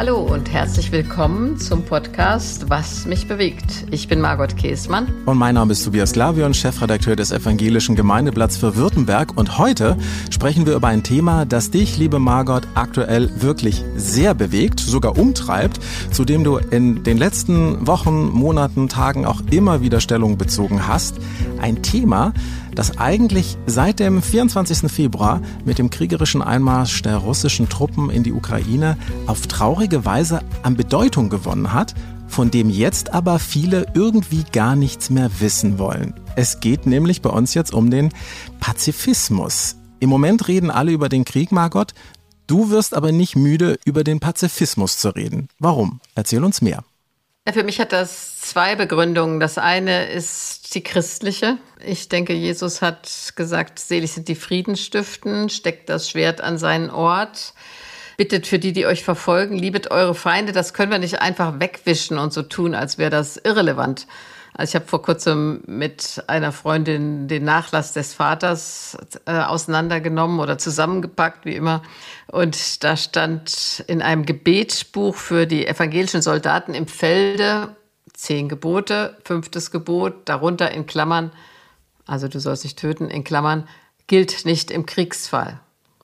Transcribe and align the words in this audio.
Hallo 0.00 0.16
und 0.16 0.50
herzlich 0.50 0.92
willkommen 0.92 1.58
zum 1.58 1.84
Podcast 1.84 2.70
Was 2.70 3.04
mich 3.04 3.28
bewegt. 3.28 3.84
Ich 3.90 4.08
bin 4.08 4.18
Margot 4.18 4.56
Käßmann. 4.56 5.12
Und 5.26 5.36
mein 5.36 5.56
Name 5.56 5.72
ist 5.72 5.84
Tobias 5.84 6.14
Glavion, 6.14 6.54
Chefredakteur 6.54 7.16
des 7.16 7.32
Evangelischen 7.32 7.96
Gemeindeblatts 7.96 8.56
für 8.56 8.76
Württemberg. 8.76 9.36
Und 9.36 9.58
heute 9.58 9.98
sprechen 10.30 10.64
wir 10.64 10.74
über 10.74 10.88
ein 10.88 11.02
Thema, 11.02 11.44
das 11.44 11.70
dich, 11.70 11.98
liebe 11.98 12.18
Margot, 12.18 12.66
aktuell 12.74 13.42
wirklich 13.42 13.84
sehr 13.94 14.32
bewegt, 14.32 14.80
sogar 14.80 15.18
umtreibt, 15.18 15.80
zu 16.12 16.24
dem 16.24 16.44
du 16.44 16.56
in 16.56 17.02
den 17.02 17.18
letzten 17.18 17.86
Wochen, 17.86 18.30
Monaten, 18.30 18.88
Tagen 18.88 19.26
auch 19.26 19.42
immer 19.50 19.82
wieder 19.82 20.00
Stellung 20.00 20.38
bezogen 20.38 20.88
hast. 20.88 21.16
Ein 21.60 21.82
Thema, 21.82 22.32
das 22.80 22.96
eigentlich 22.96 23.58
seit 23.66 24.00
dem 24.00 24.22
24. 24.22 24.90
Februar 24.90 25.42
mit 25.66 25.76
dem 25.76 25.90
kriegerischen 25.90 26.40
Einmarsch 26.40 27.02
der 27.02 27.18
russischen 27.18 27.68
Truppen 27.68 28.08
in 28.08 28.22
die 28.22 28.32
Ukraine 28.32 28.96
auf 29.26 29.46
traurige 29.46 30.06
Weise 30.06 30.40
an 30.62 30.78
Bedeutung 30.78 31.28
gewonnen 31.28 31.74
hat, 31.74 31.94
von 32.26 32.50
dem 32.50 32.70
jetzt 32.70 33.12
aber 33.12 33.38
viele 33.38 33.84
irgendwie 33.92 34.44
gar 34.50 34.76
nichts 34.76 35.10
mehr 35.10 35.30
wissen 35.40 35.78
wollen. 35.78 36.14
Es 36.36 36.60
geht 36.60 36.86
nämlich 36.86 37.20
bei 37.20 37.28
uns 37.28 37.52
jetzt 37.52 37.74
um 37.74 37.90
den 37.90 38.14
Pazifismus. 38.60 39.76
Im 39.98 40.08
Moment 40.08 40.48
reden 40.48 40.70
alle 40.70 40.92
über 40.92 41.10
den 41.10 41.26
Krieg, 41.26 41.52
Margot. 41.52 41.92
Du 42.46 42.70
wirst 42.70 42.94
aber 42.94 43.12
nicht 43.12 43.36
müde, 43.36 43.78
über 43.84 44.04
den 44.04 44.20
Pazifismus 44.20 44.96
zu 44.96 45.10
reden. 45.10 45.48
Warum? 45.58 46.00
Erzähl 46.14 46.42
uns 46.42 46.62
mehr. 46.62 46.82
Für 47.48 47.64
mich 47.64 47.80
hat 47.80 47.92
das 47.92 48.38
zwei 48.38 48.76
Begründungen. 48.76 49.40
Das 49.40 49.56
eine 49.56 50.10
ist 50.10 50.74
die 50.74 50.82
christliche. 50.82 51.56
Ich 51.84 52.08
denke, 52.08 52.32
Jesus 52.34 52.82
hat 52.82 53.32
gesagt, 53.34 53.78
selig 53.78 54.12
sind 54.12 54.28
die 54.28 54.34
Friedensstiften, 54.34 55.48
steckt 55.48 55.88
das 55.88 56.10
Schwert 56.10 56.42
an 56.42 56.58
seinen 56.58 56.90
Ort, 56.90 57.54
bittet 58.18 58.46
für 58.46 58.58
die, 58.58 58.72
die 58.72 58.86
euch 58.86 59.02
verfolgen, 59.02 59.56
liebet 59.56 59.90
eure 59.90 60.14
Feinde. 60.14 60.52
Das 60.52 60.74
können 60.74 60.92
wir 60.92 60.98
nicht 60.98 61.22
einfach 61.22 61.58
wegwischen 61.58 62.18
und 62.18 62.32
so 62.32 62.42
tun, 62.42 62.74
als 62.74 62.98
wäre 62.98 63.10
das 63.10 63.38
irrelevant. 63.38 64.06
Also 64.60 64.72
ich 64.72 64.74
habe 64.74 64.90
vor 64.90 65.00
kurzem 65.00 65.62
mit 65.66 66.22
einer 66.26 66.52
Freundin 66.52 67.28
den 67.28 67.44
Nachlass 67.44 67.94
des 67.94 68.12
Vaters 68.12 68.94
äh, 69.24 69.40
auseinandergenommen 69.40 70.38
oder 70.38 70.58
zusammengepackt, 70.58 71.46
wie 71.46 71.56
immer. 71.56 71.80
Und 72.26 72.84
da 72.84 72.98
stand 72.98 73.82
in 73.86 74.02
einem 74.02 74.26
Gebetsbuch 74.26 75.14
für 75.14 75.46
die 75.46 75.66
evangelischen 75.66 76.20
Soldaten 76.20 76.74
im 76.74 76.88
Felde 76.88 77.74
zehn 78.12 78.50
Gebote, 78.50 79.16
fünftes 79.24 79.70
Gebot, 79.70 80.28
darunter 80.28 80.70
in 80.72 80.84
Klammern, 80.84 81.32
also 82.04 82.28
du 82.28 82.38
sollst 82.38 82.64
nicht 82.64 82.78
töten, 82.78 83.08
in 83.08 83.24
Klammern, 83.24 83.66
gilt 84.08 84.44
nicht 84.44 84.70
im 84.70 84.84
Kriegsfall. 84.84 85.58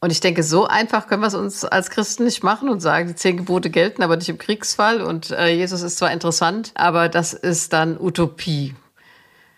Und 0.07 0.13
ich 0.13 0.21
denke, 0.21 0.45
so 0.45 0.69
einfach 0.69 1.09
können 1.09 1.23
wir 1.23 1.27
es 1.27 1.35
uns 1.35 1.65
als 1.65 1.91
Christen 1.91 2.23
nicht 2.23 2.45
machen 2.45 2.69
und 2.69 2.79
sagen, 2.79 3.09
die 3.09 3.17
zehn 3.17 3.39
Gebote 3.39 3.71
gelten, 3.71 4.05
aber 4.05 4.17
nicht 4.17 4.29
im 4.29 4.39
Kriegsfall. 4.39 5.03
Und 5.03 5.33
äh, 5.33 5.49
Jesus 5.49 5.83
ist 5.83 5.99
zwar 5.99 6.13
interessant, 6.13 6.71
aber 6.77 7.09
das 7.09 7.33
ist 7.33 7.73
dann 7.73 7.99
Utopie. 8.01 8.77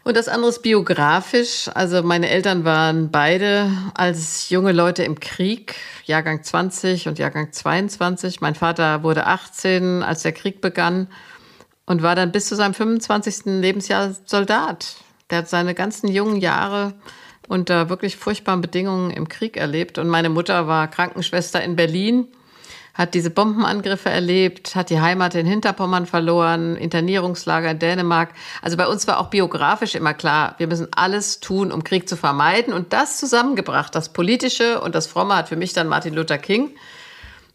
Und 0.05 0.17
das 0.17 0.27
andere 0.27 0.49
ist 0.49 0.63
biografisch. 0.63 1.69
Also 1.75 2.03
meine 2.03 2.31
Eltern 2.31 2.65
waren 2.65 3.11
beide 3.11 3.71
als 3.93 4.49
junge 4.49 4.73
Leute 4.73 5.05
im 5.05 5.21
Krieg, 5.21 5.75
Jahrgang 6.07 6.43
20 6.43 7.09
und 7.09 7.19
Jahrgang 7.19 7.53
22. 7.53 8.41
Mein 8.41 8.55
Vater 8.55 9.03
wurde 9.03 9.27
18, 9.27 10.03
als 10.03 10.23
der 10.23 10.33
Krieg 10.33 10.63
begann 10.63 11.09
und 11.85 12.01
war 12.01 12.15
dann 12.15 12.33
bis 12.33 12.47
zu 12.47 12.57
seinem 12.57 12.73
25. 12.73 13.45
Lebensjahr 13.61 14.17
Soldat. 14.25 14.97
Der 15.29 15.41
hat 15.41 15.51
seine 15.51 15.75
ganzen 15.75 16.09
jungen 16.09 16.37
Jahre 16.39 16.95
unter 17.49 17.89
wirklich 17.89 18.17
furchtbaren 18.17 18.61
Bedingungen 18.61 19.11
im 19.11 19.29
Krieg 19.29 19.57
erlebt. 19.57 19.99
Und 19.99 20.09
meine 20.09 20.29
Mutter 20.29 20.67
war 20.67 20.89
Krankenschwester 20.89 21.63
in 21.63 21.77
Berlin, 21.77 22.29
hat 22.95 23.15
diese 23.15 23.31
Bombenangriffe 23.31 24.11
erlebt, 24.11 24.75
hat 24.75 24.91
die 24.91 25.01
Heimat 25.01 25.35
in 25.35 25.47
Hinterpommern 25.47 26.07
verloren, 26.07 26.77
Internierungslager 26.77 27.71
in 27.71 27.79
Dänemark. 27.79 28.35
Also 28.61 28.77
bei 28.77 28.87
uns 28.87 29.07
war 29.07 29.19
auch 29.19 29.31
biografisch 29.31 29.95
immer 29.95 30.15
klar, 30.15 30.57
wir 30.59 30.67
müssen 30.67 30.89
alles 30.91 31.41
tun, 31.41 31.73
um 31.73 31.85
Krieg 31.85 32.09
zu 32.09 32.17
vermeiden. 32.17 32.75
Und 32.75 32.93
das 32.93 33.19
zusammengebracht, 33.19 33.95
das 33.95 34.13
Politische 34.13 34.81
und 34.81 34.95
das 34.95 35.07
Fromme, 35.07 35.37
hat 35.37 35.49
für 35.49 35.57
mich 35.57 35.73
dann 35.73 35.89
Martin 35.89 36.15
Luther 36.15 36.39
King, 36.39 36.71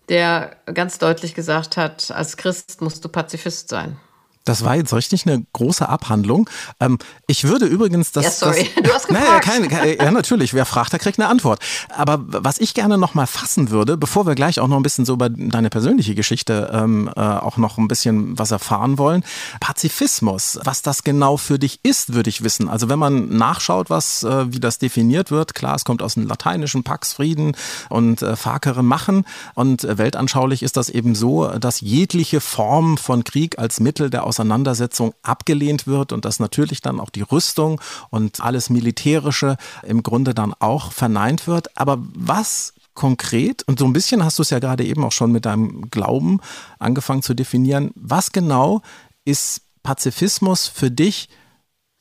der 0.10 0.56
ganz 0.74 0.98
deutlich 0.98 1.36
gesagt 1.36 1.78
hat, 1.78 2.10
als 2.12 2.38
Christ 2.38 2.82
musst 2.82 3.06
du 3.06 3.10
Pazifist 3.10 3.70
sein. 3.70 3.98
Das 4.46 4.64
war 4.66 4.76
jetzt 4.76 4.94
richtig 4.94 5.26
eine 5.26 5.46
große 5.54 5.88
Abhandlung. 5.88 6.50
Ähm, 6.80 6.98
ich 7.28 7.46
würde 7.46 7.66
übrigens 7.66 8.12
das. 8.12 8.26
Ja, 8.26 8.32
sorry, 8.32 8.70
das, 8.76 8.84
du 8.84 8.94
hast 8.94 9.08
gefragt. 9.08 9.48
Naja, 9.48 9.68
keine, 9.70 9.98
ja, 9.98 10.12
natürlich. 10.12 10.54
Wer 10.54 10.66
fragt, 10.66 10.92
der 10.92 11.00
kriegt 11.00 11.20
eine 11.20 11.30
Antwort. 11.30 11.60
Aber 11.90 12.20
was 12.26 12.60
ich 12.60 12.74
gerne 12.74 12.98
noch 12.98 13.14
mal 13.14 13.26
fassen 13.26 13.70
würde, 13.70 13.96
bevor 13.98 14.26
wir 14.26 14.36
gleich 14.36 14.60
auch 14.60 14.68
noch 14.68 14.78
ein 14.78 14.84
bisschen 14.84 15.06
so 15.06 15.14
über 15.14 15.30
deine 15.30 15.70
persönliche 15.70 16.16
Geschichte 16.16 16.70
ähm, 16.74 17.10
äh, 17.16 17.20
auch 17.20 17.58
noch 17.58 17.78
ein 17.78 17.88
bisschen 17.88 18.38
was 18.38 18.52
erfahren 18.52 18.98
wollen. 18.98 19.24
Pazifismus, 19.60 20.60
was 20.64 20.82
das 20.82 21.04
genau 21.04 21.38
für 21.38 21.58
dich 21.58 21.80
ist, 21.84 22.14
würde 22.14 22.30
ich 22.30 22.44
wissen. 22.44 22.68
Also 22.68 22.90
wenn 22.90 23.00
man 23.00 23.30
nachschaut, 23.30 23.90
was, 23.90 24.24
äh, 24.24 24.52
wie 24.52 24.60
das 24.60 24.78
definiert 24.78 25.32
wird, 25.32 25.56
klar, 25.56 25.76
es 25.76 25.86
kommt 25.86 26.02
aus 26.02 26.16
dem 26.16 26.28
lateinischen 26.28 26.84
Pax 26.84 27.14
Frieden 27.14 27.56
und 27.90 28.22
äh, 28.22 28.36
Fakere 28.36 28.84
machen. 28.84 29.26
Und 29.54 29.84
äh, 29.86 29.98
weltanschaulich 29.98 30.64
ist 30.64 30.76
das 30.76 30.90
eben 30.90 31.16
so, 31.16 31.48
dass 31.48 31.80
jegliche 31.80 32.42
Form 32.42 32.98
von 32.98 33.24
Krieg 33.24 33.58
als 33.58 33.80
Mittel 33.80 34.10
der 34.10 34.26
Auseinandersetzung 34.34 35.14
abgelehnt 35.22 35.86
wird 35.86 36.12
und 36.12 36.26
dass 36.26 36.40
natürlich 36.40 36.82
dann 36.82 37.00
auch 37.00 37.10
die 37.10 37.22
Rüstung 37.22 37.80
und 38.10 38.42
alles 38.42 38.70
Militärische 38.70 39.58
im 39.84 40.02
Grunde 40.02 40.34
dann 40.34 40.54
auch 40.60 40.92
verneint 40.92 41.46
wird. 41.46 41.78
Aber 41.78 42.00
was 42.16 42.74
konkret, 42.96 43.64
und 43.64 43.80
so 43.80 43.86
ein 43.86 43.94
bisschen 43.94 44.24
hast 44.24 44.40
du 44.40 44.44
es 44.44 44.50
ja 44.50 44.60
gerade 44.60 44.84
eben 44.84 45.04
auch 45.04 45.12
schon 45.12 45.32
mit 45.32 45.46
deinem 45.46 45.90
Glauben 45.90 46.40
angefangen 46.80 47.24
zu 47.24 47.34
definieren, 47.34 47.92
was 47.96 48.32
genau 48.32 48.82
ist 49.26 49.62
Pazifismus 49.84 50.68
für 50.68 50.92
dich 50.92 51.30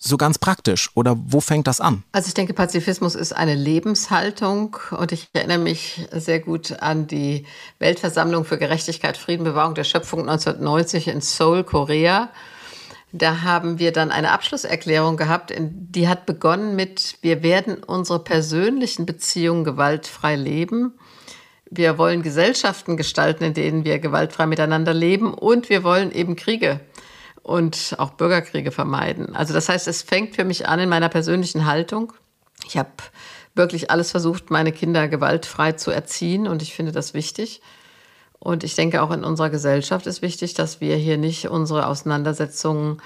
so 0.02 0.16
ganz 0.16 0.38
praktisch? 0.38 0.90
Oder 0.94 1.16
wo 1.16 1.40
fängt 1.40 1.66
das 1.66 1.80
an? 1.80 2.02
Also 2.12 2.28
ich 2.28 2.34
denke, 2.34 2.54
Pazifismus 2.54 3.14
ist 3.14 3.32
eine 3.32 3.54
Lebenshaltung 3.54 4.76
und 4.90 5.12
ich 5.12 5.28
erinnere 5.32 5.58
mich 5.58 6.06
sehr 6.10 6.40
gut 6.40 6.82
an 6.82 7.06
die 7.06 7.46
Weltversammlung 7.78 8.44
für 8.44 8.58
Gerechtigkeit, 8.58 9.16
Frieden, 9.16 9.44
Bewahrung 9.44 9.74
der 9.74 9.84
Schöpfung 9.84 10.20
1990 10.28 11.08
in 11.08 11.20
Seoul, 11.20 11.62
Korea. 11.62 12.30
Da 13.12 13.42
haben 13.42 13.78
wir 13.78 13.92
dann 13.92 14.10
eine 14.10 14.32
Abschlusserklärung 14.32 15.16
gehabt, 15.16 15.52
die 15.58 16.08
hat 16.08 16.26
begonnen 16.26 16.74
mit, 16.74 17.18
wir 17.20 17.42
werden 17.42 17.84
unsere 17.84 18.18
persönlichen 18.18 19.06
Beziehungen 19.06 19.64
gewaltfrei 19.64 20.34
leben. 20.34 20.94
Wir 21.70 21.96
wollen 21.98 22.22
Gesellschaften 22.22 22.96
gestalten, 22.96 23.44
in 23.44 23.54
denen 23.54 23.84
wir 23.84 23.98
gewaltfrei 23.98 24.46
miteinander 24.46 24.94
leben 24.94 25.32
und 25.32 25.68
wir 25.68 25.84
wollen 25.84 26.10
eben 26.10 26.36
Kriege 26.36 26.80
und 27.42 27.96
auch 27.98 28.10
Bürgerkriege 28.10 28.70
vermeiden. 28.70 29.34
Also 29.34 29.52
das 29.54 29.68
heißt, 29.68 29.88
es 29.88 30.02
fängt 30.02 30.36
für 30.36 30.44
mich 30.44 30.68
an 30.68 30.80
in 30.80 30.88
meiner 30.88 31.08
persönlichen 31.08 31.66
Haltung. 31.66 32.12
Ich 32.66 32.76
habe 32.76 32.90
wirklich 33.54 33.90
alles 33.90 34.10
versucht, 34.10 34.50
meine 34.50 34.72
Kinder 34.72 35.08
gewaltfrei 35.08 35.72
zu 35.72 35.90
erziehen 35.90 36.46
und 36.46 36.62
ich 36.62 36.74
finde 36.74 36.92
das 36.92 37.14
wichtig. 37.14 37.60
Und 38.38 38.64
ich 38.64 38.74
denke, 38.74 39.02
auch 39.02 39.12
in 39.12 39.24
unserer 39.24 39.50
Gesellschaft 39.50 40.06
ist 40.06 40.22
wichtig, 40.22 40.54
dass 40.54 40.80
wir 40.80 40.96
hier 40.96 41.16
nicht 41.16 41.48
unsere 41.48 41.86
Auseinandersetzungen 41.86 43.00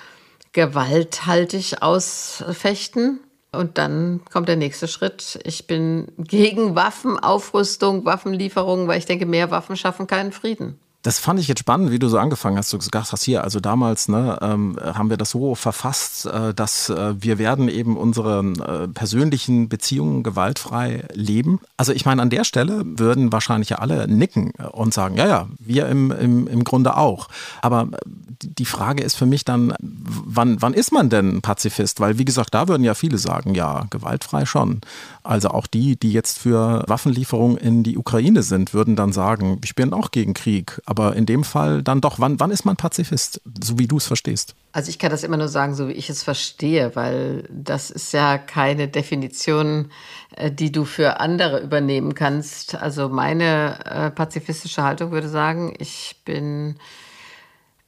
gewalthaltig 0.53 1.83
ausfechten. 1.83 3.21
Und 3.53 3.79
dann 3.79 4.23
kommt 4.33 4.49
der 4.49 4.57
nächste 4.57 4.89
Schritt. 4.89 5.39
Ich 5.45 5.67
bin 5.67 6.09
gegen 6.17 6.75
Waffenaufrüstung, 6.75 8.05
Waffenlieferungen, 8.05 8.89
weil 8.89 8.99
ich 8.99 9.07
denke, 9.07 9.27
mehr 9.27 9.51
Waffen 9.51 9.77
schaffen 9.77 10.07
keinen 10.07 10.33
Frieden. 10.33 10.79
Das 11.07 11.21
fand 11.21 11.39
ich 11.39 11.47
jetzt 11.47 11.61
spannend, 11.61 11.93
wie 11.93 12.01
du 12.01 12.09
so 12.09 12.19
angefangen 12.19 12.59
hast. 12.59 12.73
Du 12.73 12.79
gesagt 12.79 13.13
hast, 13.13 13.23
hier, 13.23 13.45
also 13.45 13.61
damals 13.61 14.09
ne, 14.09 14.41
ähm, 14.43 14.77
haben 14.83 15.09
wir 15.09 15.17
das 15.17 15.31
so 15.31 15.55
verfasst, 15.55 16.27
äh, 16.27 16.53
dass 16.53 16.89
äh, 16.89 17.15
wir 17.21 17.39
werden 17.39 17.69
eben 17.69 17.97
unsere 17.97 18.41
äh, 18.41 18.89
persönlichen 18.89 19.69
Beziehungen 19.69 20.25
gewaltfrei 20.25 21.05
leben. 21.13 21.61
Also 21.77 21.93
ich 21.93 22.07
meine, 22.07 22.23
an 22.23 22.31
der 22.31 22.43
Stelle 22.43 22.83
würden 22.85 23.31
wahrscheinlich 23.31 23.69
ja 23.69 23.79
alle 23.79 24.09
nicken 24.09 24.51
und 24.73 24.93
sagen, 24.93 25.17
ja, 25.17 25.29
ja, 25.29 25.49
wir 25.61 25.87
im, 25.87 26.11
im, 26.11 26.49
im 26.49 26.65
Grunde 26.65 26.97
auch. 26.97 27.29
Aber 27.63 27.83
äh, 27.83 27.99
die 28.41 28.65
Frage 28.65 29.05
ist 29.05 29.15
für 29.15 29.27
mich 29.27 29.45
dann, 29.45 29.75
wann, 29.79 30.61
wann 30.61 30.75
ist 30.75 30.91
man 30.91 31.09
denn 31.09 31.41
Pazifist? 31.41 32.01
Weil, 32.01 32.19
wie 32.19 32.25
gesagt, 32.25 32.53
da 32.53 32.67
würden 32.67 32.83
ja 32.83 32.95
viele 32.95 33.19
sagen, 33.19 33.55
ja, 33.55 33.87
gewaltfrei 33.91 34.45
schon. 34.45 34.81
Also 35.23 35.51
auch 35.51 35.69
die, 35.69 35.97
die 35.97 36.13
jetzt 36.13 36.41
für 36.41 36.83
Waffenlieferungen 36.89 37.57
in 37.59 37.85
die 37.85 37.97
Ukraine 37.97 38.43
sind, 38.43 38.75
würden 38.75 38.97
dann 38.97 39.13
sagen, 39.13 39.61
ich 39.63 39.77
bin 39.77 39.93
auch 39.93 40.11
gegen 40.11 40.35
Krieg. 40.35 40.83
Aber 40.85 40.96
in 40.99 41.27
dem 41.27 41.45
Fall 41.45 41.83
dann 41.83 42.01
doch, 42.01 42.19
wann, 42.19 42.41
wann 42.41 42.51
ist 42.51 42.65
man 42.65 42.77
Pazifist, 42.77 43.41
so 43.63 43.79
wie 43.79 43.87
du 43.87 43.97
es 43.99 44.07
verstehst? 44.07 44.55
Also 44.73 44.91
ich 44.91 44.99
kann 44.99 45.11
das 45.11 45.25
immer 45.25 45.37
nur 45.37 45.49
sagen, 45.49 45.75
so 45.75 45.89
wie 45.89 45.93
ich 45.93 46.11
es 46.11 46.23
verstehe, 46.23 46.95
weil 46.95 47.49
das 47.51 47.91
ist 47.91 48.13
ja 48.13 48.39
keine 48.39 48.89
Definition, 48.89 49.91
äh, 50.37 50.51
die 50.51 50.73
du 50.73 50.85
für 50.85 51.21
andere 51.21 51.61
übernehmen 51.61 52.15
kannst. 52.15 52.75
Also 52.75 53.09
meine 53.09 53.85
äh, 53.85 54.11
pazifistische 54.11 54.83
Haltung 54.83 55.13
würde 55.13 55.29
sagen, 55.29 55.75
ich 55.79 56.17
bin 56.25 56.77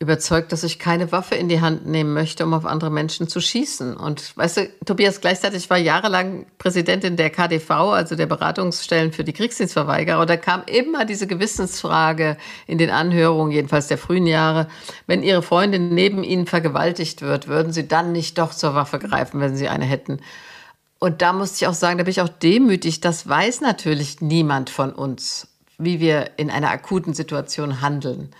überzeugt, 0.00 0.53
dass 0.53 0.62
ich 0.62 0.79
keine 0.79 1.11
Waffe 1.11 1.35
in 1.35 1.49
die 1.49 1.61
Hand 1.61 1.85
nehmen 1.85 2.15
möchte, 2.15 2.45
um 2.45 2.55
auf 2.55 2.65
andere 2.65 2.89
Menschen 2.89 3.27
zu 3.27 3.41
schießen. 3.41 3.97
Und 3.97 4.37
weißt 4.37 4.56
du, 4.59 4.69
Tobias, 4.85 5.21
gleichzeitig 5.21 5.69
war 5.71 5.77
jahrelang 5.77 6.47
Präsidentin 6.59 7.17
der 7.17 7.31
KDV, 7.31 7.71
also 7.71 8.15
der 8.15 8.27
Beratungsstellen 8.27 9.12
für 9.12 9.25
die 9.25 9.33
Kriegsdienstverweigerer. 9.33 10.21
Und 10.21 10.31
da 10.31 10.37
kam 10.37 10.62
immer 10.67 11.05
diese 11.05 11.27
Gewissensfrage 11.27 12.37
in 12.69 12.79
den 12.79 12.91
Anhörungen, 12.91 13.50
jedenfalls 13.50 13.89
der 13.89 13.99
frühen 13.99 14.29
Jahre, 14.29 14.69
wenn 15.09 15.25
ihre 15.25 15.43
Freundin 15.43 15.93
neben 15.93 16.23
ihnen 16.23 16.47
vergewaltigt 16.47 17.21
wird, 17.21 17.49
würden 17.49 17.73
sie 17.73 17.89
dann 17.89 18.12
nicht 18.12 18.39
doch 18.39 18.55
zur 18.55 18.77
Waffe 18.77 19.00
greifen, 19.00 19.41
wenn 19.41 19.56
sie 19.56 19.69
eine 19.69 19.85
hätten. 19.85 20.21
Und 21.00 21.23
da 21.23 21.33
musste 21.33 21.56
ich 21.56 21.67
auch 21.67 21.75
sagen, 21.75 21.99
da 21.99 22.05
bin 22.05 22.12
ich 22.12 22.21
auch 22.21 22.29
demütig, 22.29 23.00
das 23.00 23.29
weiß 23.29 23.62
natürlich 23.62 24.21
niemand 24.21 24.71
von 24.71 24.93
uns, 24.93 25.49
wie 25.77 25.99
wir 25.99 26.31
in 26.37 26.50
einer 26.50 26.71
akuten 26.71 27.15
Situation 27.15 27.81
handeln. 27.81 28.31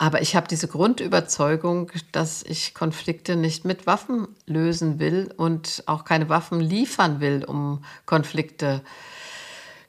Aber 0.00 0.22
ich 0.22 0.34
habe 0.34 0.48
diese 0.48 0.66
Grundüberzeugung, 0.66 1.92
dass 2.10 2.42
ich 2.42 2.72
Konflikte 2.72 3.36
nicht 3.36 3.66
mit 3.66 3.86
Waffen 3.86 4.28
lösen 4.46 4.98
will 4.98 5.30
und 5.36 5.82
auch 5.84 6.06
keine 6.06 6.30
Waffen 6.30 6.58
liefern 6.58 7.20
will, 7.20 7.44
um 7.44 7.84
Konflikte 8.06 8.80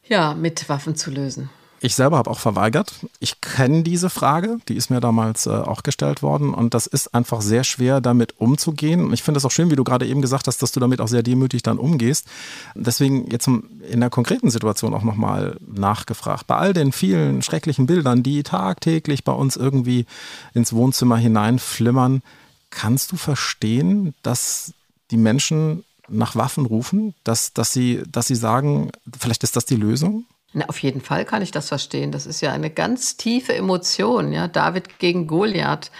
ja, 0.05 0.33
mit 0.33 0.67
Waffen 0.67 0.97
zu 0.97 1.11
lösen. 1.11 1.49
Ich 1.83 1.95
selber 1.95 2.17
habe 2.17 2.29
auch 2.29 2.37
verweigert. 2.37 2.93
Ich 3.19 3.41
kenne 3.41 3.81
diese 3.81 4.11
Frage, 4.11 4.59
die 4.67 4.75
ist 4.75 4.91
mir 4.91 4.99
damals 4.99 5.47
äh, 5.47 5.49
auch 5.49 5.81
gestellt 5.81 6.21
worden 6.21 6.53
und 6.53 6.75
das 6.75 6.85
ist 6.85 7.15
einfach 7.15 7.41
sehr 7.41 7.63
schwer, 7.63 8.01
damit 8.01 8.39
umzugehen. 8.39 9.03
Und 9.03 9.13
ich 9.13 9.23
finde 9.23 9.39
es 9.39 9.45
auch 9.45 9.51
schön, 9.51 9.71
wie 9.71 9.75
du 9.75 9.83
gerade 9.83 10.05
eben 10.05 10.21
gesagt 10.21 10.45
hast, 10.45 10.61
dass 10.61 10.71
du 10.71 10.79
damit 10.79 11.01
auch 11.01 11.07
sehr 11.07 11.23
demütig 11.23 11.63
dann 11.63 11.79
umgehst. 11.79 12.27
Deswegen 12.75 13.31
jetzt 13.31 13.47
in 13.47 13.99
der 13.99 14.11
konkreten 14.11 14.51
Situation 14.51 14.93
auch 14.93 15.01
nochmal 15.01 15.57
nachgefragt. 15.65 16.45
Bei 16.45 16.57
all 16.57 16.73
den 16.73 16.91
vielen 16.91 17.41
schrecklichen 17.41 17.87
Bildern, 17.87 18.21
die 18.21 18.43
tagtäglich 18.43 19.23
bei 19.23 19.33
uns 19.33 19.55
irgendwie 19.55 20.05
ins 20.53 20.73
Wohnzimmer 20.73 21.17
hineinflimmern, 21.17 22.21
kannst 22.69 23.11
du 23.11 23.17
verstehen, 23.17 24.13
dass 24.21 24.75
die 25.09 25.17
Menschen 25.17 25.83
nach 26.07 26.35
Waffen 26.35 26.67
rufen, 26.67 27.15
dass, 27.23 27.53
dass, 27.53 27.73
sie, 27.73 28.03
dass 28.07 28.27
sie 28.27 28.35
sagen, 28.35 28.91
vielleicht 29.19 29.43
ist 29.43 29.55
das 29.55 29.65
die 29.65 29.77
Lösung? 29.77 30.25
Na, 30.53 30.65
auf 30.67 30.79
jeden 30.79 31.01
Fall 31.01 31.25
kann 31.25 31.41
ich 31.41 31.51
das 31.51 31.69
verstehen. 31.69 32.11
Das 32.11 32.25
ist 32.25 32.41
ja 32.41 32.51
eine 32.51 32.69
ganz 32.69 33.17
tiefe 33.17 33.55
Emotion. 33.55 34.33
Ja? 34.33 34.47
David 34.47 34.99
gegen 34.99 35.27
Goliath. 35.27 35.91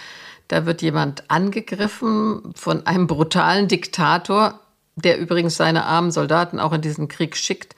Da 0.48 0.66
wird 0.66 0.82
jemand 0.82 1.30
angegriffen 1.32 2.52
von 2.56 2.86
einem 2.86 3.08
brutalen 3.08 3.70
Diktator, 3.70 4.60
der 4.96 5.18
übrigens 5.18 5.56
seine 5.56 5.86
armen 5.86 6.12
Soldaten 6.12 6.60
auch 6.60 6.74
in 6.74 6.82
diesen 6.82 7.08
Krieg 7.08 7.38
schickt. 7.38 7.76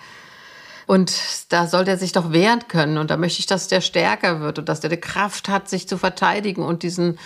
Und 0.88 1.13
da 1.50 1.68
soll 1.68 1.85
der 1.85 1.97
sich 1.97 2.12
doch 2.12 2.31
wehren 2.31 2.68
können. 2.68 2.97
Und 2.97 3.09
da 3.12 3.18
möchte 3.18 3.39
ich, 3.39 3.45
dass 3.45 3.68
der 3.68 3.81
stärker 3.81 4.41
wird 4.41 4.59
und 4.59 4.69
dass 4.69 4.80
der 4.80 4.89
die 4.89 4.97
Kraft 4.97 5.50
hat, 5.50 5.69
sich 5.69 5.88
zu 5.88 5.97
verteidigen 5.97 6.63
und 6.63 6.83
diesen 6.83 7.18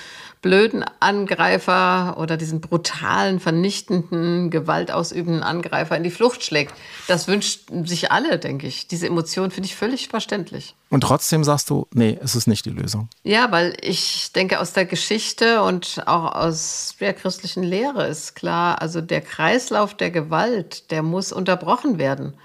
blöden 0.42 0.86
Angreifer 1.00 2.15
oder 2.18 2.38
diesen 2.38 2.62
brutalen, 2.62 3.39
vernichtenden, 3.39 4.50
gewaltausübenden 4.50 5.44
Angreifer 5.44 5.98
in 5.98 6.04
die 6.04 6.12
Flucht 6.12 6.44
schlägt. 6.44 6.74
Das 7.07 7.27
wünschen 7.27 7.86
sich 7.86 8.12
alle, 8.12 8.38
denke 8.38 8.68
ich. 8.68 8.88
Diese 8.88 9.07
Emotion 9.07 9.51
finde 9.51 9.68
ich 9.68 9.75
völlig 9.75 10.07
verständlich. 10.07 10.75
Und 10.89 11.01
trotzdem 11.01 11.44
sagst 11.44 11.69
du, 11.69 11.88
nee, 11.94 12.18
es 12.21 12.36
ist 12.36 12.48
nicht 12.48 12.65
die 12.65 12.69
Lösung. 12.69 13.10
Ja, 13.24 13.51
weil 13.51 13.75
ich 13.81 14.31
denke, 14.33 14.60
aus 14.60 14.74
der 14.74 14.86
Geschichte 14.86 15.63
und 15.63 16.03
auch 16.06 16.33
aus 16.33 16.95
der 17.00 17.13
christlichen 17.13 17.63
Lehre 17.63 18.07
ist 18.07 18.36
klar, 18.36 18.81
also 18.81 19.01
der 19.01 19.21
Kreislauf 19.21 19.95
der 19.95 20.12
Gewalt, 20.12 20.92
der 20.92 21.03
muss 21.03 21.31
unterbrochen 21.31 21.98
werden. 21.98 22.38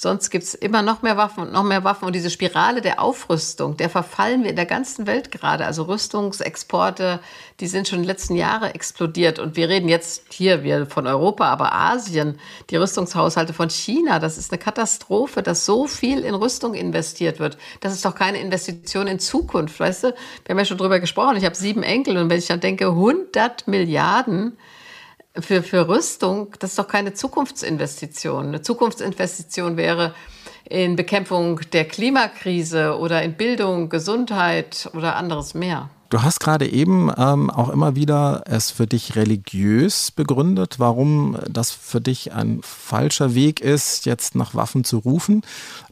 Sonst 0.00 0.30
gibt 0.30 0.44
es 0.44 0.54
immer 0.54 0.82
noch 0.82 1.02
mehr 1.02 1.16
Waffen 1.16 1.42
und 1.42 1.52
noch 1.52 1.64
mehr 1.64 1.82
Waffen. 1.82 2.04
Und 2.04 2.12
diese 2.12 2.30
Spirale 2.30 2.80
der 2.80 3.02
Aufrüstung, 3.02 3.76
der 3.76 3.90
verfallen 3.90 4.44
wir 4.44 4.50
in 4.50 4.54
der 4.54 4.64
ganzen 4.64 5.08
Welt 5.08 5.32
gerade. 5.32 5.66
Also 5.66 5.82
Rüstungsexporte, 5.82 7.18
die 7.58 7.66
sind 7.66 7.88
schon 7.88 7.96
in 7.98 8.02
den 8.04 8.08
letzten 8.08 8.36
Jahren 8.36 8.70
explodiert. 8.70 9.40
Und 9.40 9.56
wir 9.56 9.68
reden 9.68 9.88
jetzt 9.88 10.22
hier 10.30 10.62
wir 10.62 10.86
von 10.86 11.08
Europa, 11.08 11.46
aber 11.46 11.72
Asien, 11.72 12.38
die 12.70 12.76
Rüstungshaushalte 12.76 13.52
von 13.52 13.70
China. 13.70 14.20
Das 14.20 14.38
ist 14.38 14.52
eine 14.52 14.60
Katastrophe, 14.60 15.42
dass 15.42 15.66
so 15.66 15.88
viel 15.88 16.20
in 16.20 16.36
Rüstung 16.36 16.74
investiert 16.74 17.40
wird. 17.40 17.58
Das 17.80 17.92
ist 17.92 18.04
doch 18.04 18.14
keine 18.14 18.40
Investition 18.40 19.08
in 19.08 19.18
Zukunft, 19.18 19.80
weißt 19.80 20.04
du? 20.04 20.14
Wir 20.44 20.50
haben 20.50 20.58
ja 20.60 20.64
schon 20.64 20.78
drüber 20.78 21.00
gesprochen. 21.00 21.36
Ich 21.38 21.44
habe 21.44 21.56
sieben 21.56 21.82
Enkel 21.82 22.18
und 22.18 22.30
wenn 22.30 22.38
ich 22.38 22.46
dann 22.46 22.60
denke, 22.60 22.86
100 22.86 23.66
Milliarden, 23.66 24.56
für, 25.40 25.62
für 25.62 25.88
Rüstung, 25.88 26.54
das 26.58 26.70
ist 26.70 26.78
doch 26.78 26.88
keine 26.88 27.14
Zukunftsinvestition. 27.14 28.48
Eine 28.48 28.62
Zukunftsinvestition 28.62 29.76
wäre 29.76 30.14
in 30.68 30.96
Bekämpfung 30.96 31.60
der 31.72 31.86
Klimakrise 31.86 32.98
oder 32.98 33.22
in 33.22 33.34
Bildung, 33.34 33.88
Gesundheit 33.88 34.90
oder 34.94 35.16
anderes 35.16 35.54
mehr. 35.54 35.90
Du 36.10 36.22
hast 36.22 36.40
gerade 36.40 36.66
eben 36.66 37.12
ähm, 37.18 37.50
auch 37.50 37.68
immer 37.68 37.94
wieder 37.94 38.42
es 38.46 38.70
für 38.70 38.86
dich 38.86 39.14
religiös 39.14 40.10
begründet, 40.10 40.76
warum 40.78 41.36
das 41.50 41.70
für 41.70 42.00
dich 42.00 42.32
ein 42.32 42.60
falscher 42.62 43.34
Weg 43.34 43.60
ist, 43.60 44.06
jetzt 44.06 44.34
nach 44.34 44.54
Waffen 44.54 44.84
zu 44.84 44.98
rufen. 44.98 45.42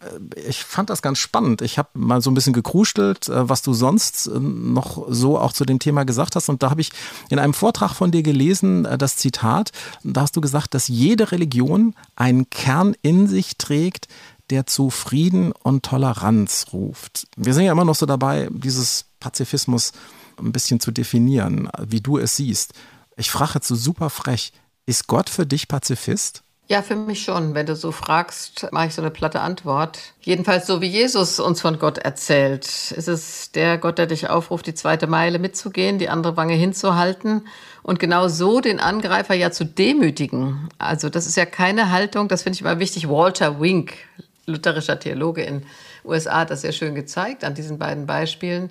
Äh, 0.00 0.48
ich 0.48 0.64
fand 0.64 0.88
das 0.88 1.02
ganz 1.02 1.18
spannend. 1.18 1.60
Ich 1.60 1.76
habe 1.76 1.90
mal 1.92 2.22
so 2.22 2.30
ein 2.30 2.34
bisschen 2.34 2.54
gekruschelt, 2.54 3.28
äh, 3.28 3.46
was 3.46 3.60
du 3.60 3.74
sonst 3.74 4.28
äh, 4.28 4.38
noch 4.40 5.06
so 5.10 5.38
auch 5.38 5.52
zu 5.52 5.66
dem 5.66 5.80
Thema 5.80 6.04
gesagt 6.04 6.34
hast. 6.34 6.48
Und 6.48 6.62
da 6.62 6.70
habe 6.70 6.80
ich 6.80 6.92
in 7.28 7.38
einem 7.38 7.54
Vortrag 7.54 7.92
von 7.92 8.10
dir 8.10 8.22
gelesen, 8.22 8.88
das 8.98 9.16
Zitat, 9.16 9.72
da 10.02 10.22
hast 10.22 10.34
du 10.34 10.40
gesagt, 10.40 10.72
dass 10.72 10.88
jede 10.88 11.30
Religion 11.30 11.94
einen 12.14 12.48
Kern 12.48 12.94
in 13.02 13.26
sich 13.26 13.58
trägt, 13.58 14.08
der 14.50 14.66
zu 14.66 14.90
Frieden 14.90 15.52
und 15.52 15.84
Toleranz 15.84 16.66
ruft. 16.72 17.26
Wir 17.36 17.54
sind 17.54 17.64
ja 17.64 17.72
immer 17.72 17.84
noch 17.84 17.94
so 17.94 18.06
dabei, 18.06 18.48
dieses 18.50 19.06
Pazifismus 19.20 19.92
ein 20.38 20.52
bisschen 20.52 20.80
zu 20.80 20.90
definieren, 20.90 21.70
wie 21.80 22.00
du 22.00 22.18
es 22.18 22.36
siehst. 22.36 22.74
Ich 23.16 23.30
frage 23.30 23.52
jetzt 23.54 23.68
so 23.68 23.74
super 23.74 24.10
frech, 24.10 24.52
ist 24.84 25.06
Gott 25.06 25.30
für 25.30 25.46
dich 25.46 25.68
Pazifist? 25.68 26.42
Ja, 26.68 26.82
für 26.82 26.96
mich 26.96 27.22
schon. 27.22 27.54
Wenn 27.54 27.66
du 27.66 27.76
so 27.76 27.92
fragst, 27.92 28.66
mache 28.72 28.88
ich 28.88 28.94
so 28.94 29.00
eine 29.00 29.12
platte 29.12 29.40
Antwort. 29.40 30.00
Jedenfalls 30.20 30.66
so 30.66 30.80
wie 30.80 30.88
Jesus 30.88 31.38
uns 31.38 31.60
von 31.60 31.78
Gott 31.78 31.98
erzählt. 31.98 32.66
Ist 32.90 33.06
es 33.06 33.52
der 33.52 33.78
Gott, 33.78 33.98
der 33.98 34.06
dich 34.06 34.28
aufruft, 34.28 34.66
die 34.66 34.74
zweite 34.74 35.06
Meile 35.06 35.38
mitzugehen, 35.38 36.00
die 36.00 36.08
andere 36.08 36.36
Wange 36.36 36.54
hinzuhalten 36.54 37.46
und 37.84 38.00
genau 38.00 38.26
so 38.26 38.60
den 38.60 38.80
Angreifer 38.80 39.34
ja 39.34 39.52
zu 39.52 39.64
demütigen. 39.64 40.68
Also 40.78 41.08
das 41.08 41.28
ist 41.28 41.36
ja 41.36 41.46
keine 41.46 41.92
Haltung, 41.92 42.26
das 42.26 42.42
finde 42.42 42.56
ich 42.56 42.62
immer 42.62 42.80
wichtig. 42.80 43.08
Walter 43.08 43.60
Wink, 43.60 43.94
lutherischer 44.46 44.98
Theologe 44.98 45.42
in 45.42 45.62
USA, 46.04 46.40
hat 46.40 46.50
das 46.50 46.62
sehr 46.62 46.72
schön 46.72 46.94
gezeigt 46.94 47.44
an 47.44 47.54
diesen 47.54 47.78
beiden 47.78 48.06
Beispielen. 48.06 48.70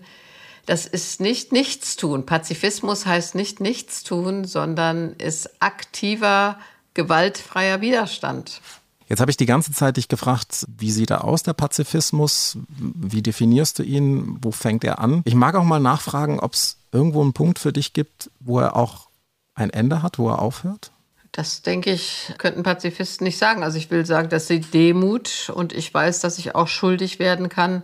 Das 0.66 0.88
ist 0.88 1.22
nicht 1.22 1.52
Nichtstun. 1.52 2.26
Pazifismus 2.26 3.06
heißt 3.06 3.36
nicht 3.36 3.60
Nichtstun, 3.60 4.46
sondern 4.46 5.14
ist 5.14 5.62
aktiver, 5.62 6.58
gewaltfreier 6.96 7.82
Widerstand. 7.82 8.62
Jetzt 9.08 9.20
habe 9.20 9.30
ich 9.30 9.38
die 9.38 9.46
ganze 9.46 9.72
Zeit 9.72 9.98
dich 9.98 10.08
gefragt, 10.08 10.66
wie 10.80 10.90
sieht 10.90 11.12
er 11.12 11.24
aus, 11.24 11.44
der 11.44 11.54
Pazifismus? 11.54 12.58
Wie 12.80 13.22
definierst 13.22 13.78
du 13.78 13.84
ihn? 13.84 14.40
Wo 14.42 14.50
fängt 14.52 14.84
er 14.84 14.98
an? 14.98 15.22
Ich 15.26 15.36
mag 15.36 15.54
auch 15.54 15.64
mal 15.64 15.80
nachfragen, 15.80 16.40
ob 16.40 16.54
es 16.54 16.80
irgendwo 16.92 17.22
einen 17.22 17.34
Punkt 17.34 17.60
für 17.60 17.72
dich 17.72 17.94
gibt, 17.94 18.32
wo 18.40 18.60
er 18.60 18.76
auch 18.76 19.10
ein 19.54 19.70
Ende 19.70 20.02
hat, 20.02 20.18
wo 20.18 20.30
er 20.30 20.42
aufhört? 20.42 20.92
Das 21.36 21.62
denke 21.62 21.92
ich, 21.92 22.34
könnten 22.38 22.64
Pazifisten 22.64 23.26
nicht 23.26 23.38
sagen. 23.38 23.62
Also 23.62 23.78
ich 23.78 23.92
will 23.92 24.06
sagen, 24.06 24.30
dass 24.30 24.48
sie 24.48 24.62
Demut 24.62 25.52
und 25.54 25.74
ich 25.74 25.94
weiß, 25.94 26.22
dass 26.22 26.40
ich 26.40 26.56
auch 26.56 26.70
schuldig 26.70 27.20
werden 27.20 27.50
kann, 27.50 27.84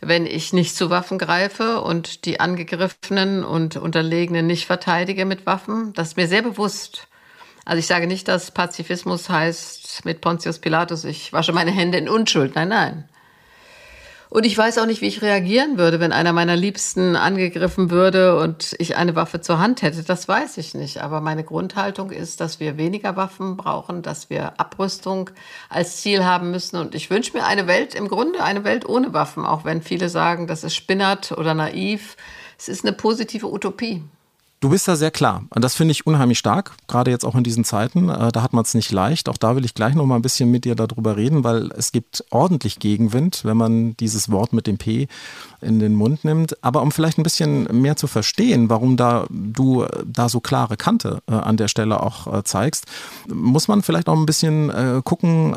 wenn 0.00 0.24
ich 0.24 0.54
nicht 0.54 0.74
zu 0.74 0.88
Waffen 0.88 1.18
greife 1.18 1.82
und 1.82 2.24
die 2.24 2.40
Angegriffenen 2.40 3.44
und 3.44 3.76
Unterlegenen 3.76 4.46
nicht 4.46 4.64
verteidige 4.64 5.26
mit 5.26 5.44
Waffen. 5.44 5.92
Das 5.92 6.08
ist 6.08 6.16
mir 6.16 6.28
sehr 6.28 6.40
bewusst. 6.40 7.08
Also 7.66 7.78
ich 7.78 7.86
sage 7.86 8.06
nicht, 8.06 8.26
dass 8.26 8.52
Pazifismus 8.52 9.28
heißt 9.28 10.06
mit 10.06 10.22
Pontius 10.22 10.58
Pilatus, 10.58 11.04
ich 11.04 11.34
wasche 11.34 11.52
meine 11.52 11.72
Hände 11.72 11.98
in 11.98 12.08
Unschuld. 12.08 12.54
Nein, 12.54 12.68
nein. 12.70 13.08
Und 14.30 14.44
ich 14.44 14.58
weiß 14.58 14.76
auch 14.78 14.86
nicht, 14.86 15.00
wie 15.00 15.06
ich 15.06 15.22
reagieren 15.22 15.78
würde, 15.78 16.00
wenn 16.00 16.12
einer 16.12 16.34
meiner 16.34 16.54
Liebsten 16.54 17.16
angegriffen 17.16 17.90
würde 17.90 18.38
und 18.38 18.76
ich 18.78 18.96
eine 18.96 19.16
Waffe 19.16 19.40
zur 19.40 19.58
Hand 19.58 19.80
hätte. 19.80 20.02
Das 20.02 20.28
weiß 20.28 20.58
ich 20.58 20.74
nicht. 20.74 20.98
Aber 20.98 21.22
meine 21.22 21.44
Grundhaltung 21.44 22.10
ist, 22.10 22.40
dass 22.40 22.60
wir 22.60 22.76
weniger 22.76 23.16
Waffen 23.16 23.56
brauchen, 23.56 24.02
dass 24.02 24.28
wir 24.28 24.60
Abrüstung 24.60 25.30
als 25.70 26.02
Ziel 26.02 26.24
haben 26.24 26.50
müssen. 26.50 26.76
Und 26.76 26.94
ich 26.94 27.08
wünsche 27.08 27.34
mir 27.34 27.46
eine 27.46 27.66
Welt, 27.66 27.94
im 27.94 28.08
Grunde 28.08 28.42
eine 28.42 28.64
Welt 28.64 28.86
ohne 28.86 29.14
Waffen, 29.14 29.46
auch 29.46 29.64
wenn 29.64 29.80
viele 29.80 30.10
sagen, 30.10 30.46
das 30.46 30.62
ist 30.62 30.74
spinnert 30.74 31.32
oder 31.32 31.54
naiv. 31.54 32.16
Es 32.58 32.68
ist 32.68 32.84
eine 32.84 32.92
positive 32.92 33.50
Utopie. 33.50 34.02
Du 34.60 34.70
bist 34.70 34.88
da 34.88 34.96
sehr 34.96 35.12
klar. 35.12 35.44
Und 35.50 35.62
das 35.62 35.76
finde 35.76 35.92
ich 35.92 36.04
unheimlich 36.04 36.38
stark, 36.38 36.72
gerade 36.88 37.12
jetzt 37.12 37.24
auch 37.24 37.36
in 37.36 37.44
diesen 37.44 37.62
Zeiten. 37.62 38.08
Äh, 38.08 38.32
da 38.32 38.42
hat 38.42 38.52
man 38.52 38.64
es 38.64 38.74
nicht 38.74 38.90
leicht. 38.90 39.28
Auch 39.28 39.36
da 39.36 39.54
will 39.54 39.64
ich 39.64 39.74
gleich 39.74 39.94
noch 39.94 40.04
mal 40.04 40.16
ein 40.16 40.22
bisschen 40.22 40.50
mit 40.50 40.64
dir 40.64 40.74
darüber 40.74 41.16
reden, 41.16 41.44
weil 41.44 41.70
es 41.76 41.92
gibt 41.92 42.24
ordentlich 42.30 42.80
Gegenwind, 42.80 43.44
wenn 43.44 43.56
man 43.56 43.96
dieses 43.98 44.32
Wort 44.32 44.52
mit 44.52 44.66
dem 44.66 44.76
P 44.76 45.06
in 45.60 45.78
den 45.78 45.94
Mund 45.94 46.24
nimmt. 46.24 46.62
Aber 46.64 46.82
um 46.82 46.90
vielleicht 46.90 47.18
ein 47.18 47.22
bisschen 47.22 47.64
mehr 47.80 47.94
zu 47.94 48.08
verstehen, 48.08 48.68
warum 48.68 48.96
da 48.96 49.26
du 49.30 49.86
da 50.04 50.28
so 50.28 50.40
klare 50.40 50.76
Kante 50.76 51.22
äh, 51.28 51.34
an 51.34 51.56
der 51.56 51.68
Stelle 51.68 52.02
auch 52.02 52.26
äh, 52.32 52.42
zeigst, 52.42 52.86
muss 53.32 53.68
man 53.68 53.82
vielleicht 53.82 54.08
auch 54.08 54.16
ein 54.16 54.26
bisschen 54.26 54.70
äh, 54.70 55.02
gucken, 55.04 55.56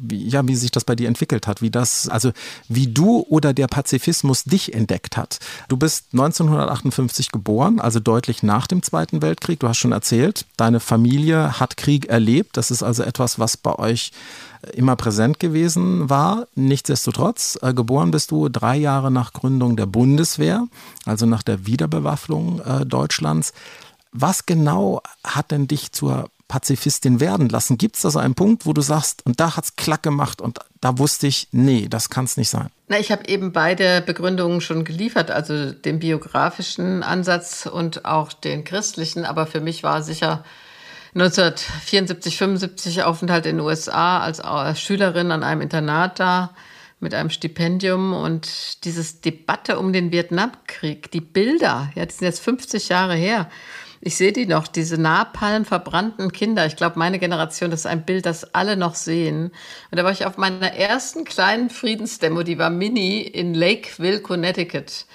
wie, 0.00 0.28
ja, 0.28 0.46
wie 0.46 0.54
sich 0.54 0.70
das 0.70 0.84
bei 0.84 0.94
dir 0.94 1.08
entwickelt 1.08 1.48
hat, 1.48 1.62
wie 1.62 1.70
das, 1.70 2.08
also 2.08 2.30
wie 2.68 2.86
du 2.86 3.26
oder 3.28 3.52
der 3.52 3.66
Pazifismus 3.66 4.44
dich 4.44 4.72
entdeckt 4.72 5.16
hat. 5.16 5.40
Du 5.68 5.76
bist 5.76 6.06
1958 6.12 7.32
geboren, 7.32 7.80
also 7.80 7.98
deutlich 7.98 8.35
deutlich 8.36 8.42
nach 8.42 8.66
dem 8.66 8.82
Zweiten 8.82 9.22
Weltkrieg. 9.22 9.60
Du 9.60 9.68
hast 9.68 9.78
schon 9.78 9.92
erzählt, 9.92 10.46
deine 10.56 10.80
Familie 10.80 11.58
hat 11.58 11.76
Krieg 11.76 12.06
erlebt. 12.06 12.56
Das 12.56 12.70
ist 12.70 12.82
also 12.82 13.02
etwas, 13.02 13.38
was 13.38 13.56
bei 13.56 13.74
euch 13.78 14.12
äh, 14.62 14.76
immer 14.76 14.96
präsent 14.96 15.38
gewesen 15.38 16.08
war. 16.08 16.46
Nichtsdestotrotz, 16.54 17.58
äh, 17.62 17.72
geboren 17.72 18.10
bist 18.10 18.30
du 18.30 18.48
drei 18.48 18.76
Jahre 18.76 19.10
nach 19.10 19.32
Gründung 19.32 19.76
der 19.76 19.86
Bundeswehr, 19.86 20.66
also 21.04 21.26
nach 21.26 21.42
der 21.42 21.66
Wiederbewaffnung 21.66 22.60
äh, 22.60 22.86
Deutschlands. 22.86 23.52
Was 24.12 24.46
genau 24.46 25.02
hat 25.24 25.50
denn 25.50 25.66
dich 25.66 25.92
zur 25.92 26.28
Pazifistin 26.48 27.20
werden 27.20 27.48
lassen? 27.48 27.78
Gibt 27.78 27.96
es 27.96 28.02
da 28.02 28.10
so 28.10 28.18
einen 28.18 28.34
Punkt, 28.34 28.66
wo 28.66 28.72
du 28.72 28.80
sagst, 28.80 29.24
und 29.26 29.40
da 29.40 29.56
hat 29.56 29.64
es 29.64 29.76
klack 29.76 30.02
gemacht 30.02 30.40
und 30.40 30.58
da 30.80 30.98
wusste 30.98 31.26
ich, 31.26 31.48
nee, 31.52 31.88
das 31.88 32.10
kann 32.10 32.24
es 32.24 32.36
nicht 32.36 32.48
sein? 32.48 32.70
Na, 32.88 32.98
ich 32.98 33.10
habe 33.10 33.26
eben 33.28 33.52
beide 33.52 34.00
Begründungen 34.00 34.60
schon 34.60 34.84
geliefert, 34.84 35.30
also 35.30 35.72
den 35.72 35.98
biografischen 35.98 37.02
Ansatz 37.02 37.66
und 37.66 38.04
auch 38.04 38.32
den 38.32 38.64
christlichen. 38.64 39.24
Aber 39.24 39.46
für 39.46 39.60
mich 39.60 39.82
war 39.82 40.02
sicher 40.02 40.44
1974, 41.14 42.36
75 42.36 43.02
Aufenthalt 43.02 43.46
in 43.46 43.56
den 43.56 43.66
USA 43.66 44.20
als 44.20 44.80
Schülerin 44.80 45.32
an 45.32 45.42
einem 45.42 45.62
Internat 45.62 46.20
da 46.20 46.54
mit 47.00 47.14
einem 47.14 47.30
Stipendium 47.30 48.12
und 48.12 48.84
dieses 48.84 49.20
Debatte 49.20 49.78
um 49.78 49.92
den 49.92 50.12
Vietnamkrieg, 50.12 51.10
die 51.10 51.20
Bilder, 51.20 51.90
ja, 51.94 52.06
die 52.06 52.14
sind 52.14 52.26
jetzt 52.26 52.40
50 52.40 52.88
Jahre 52.88 53.14
her. 53.14 53.50
Ich 54.06 54.16
sehe 54.16 54.32
die 54.32 54.46
noch, 54.46 54.68
diese 54.68 54.98
Napalm 54.98 55.64
verbrannten 55.64 56.30
Kinder. 56.30 56.64
Ich 56.64 56.76
glaube, 56.76 56.96
meine 56.96 57.18
Generation, 57.18 57.72
das 57.72 57.80
ist 57.80 57.86
ein 57.86 58.04
Bild, 58.04 58.24
das 58.24 58.54
alle 58.54 58.76
noch 58.76 58.94
sehen. 58.94 59.50
Und 59.90 59.98
da 59.98 60.04
war 60.04 60.12
ich 60.12 60.24
auf 60.24 60.36
meiner 60.36 60.74
ersten 60.74 61.24
kleinen 61.24 61.70
Friedensdemo, 61.70 62.44
die 62.44 62.56
war 62.56 62.70
mini 62.70 63.22
in 63.22 63.52
Lakeville, 63.52 64.20
Connecticut. 64.20 65.06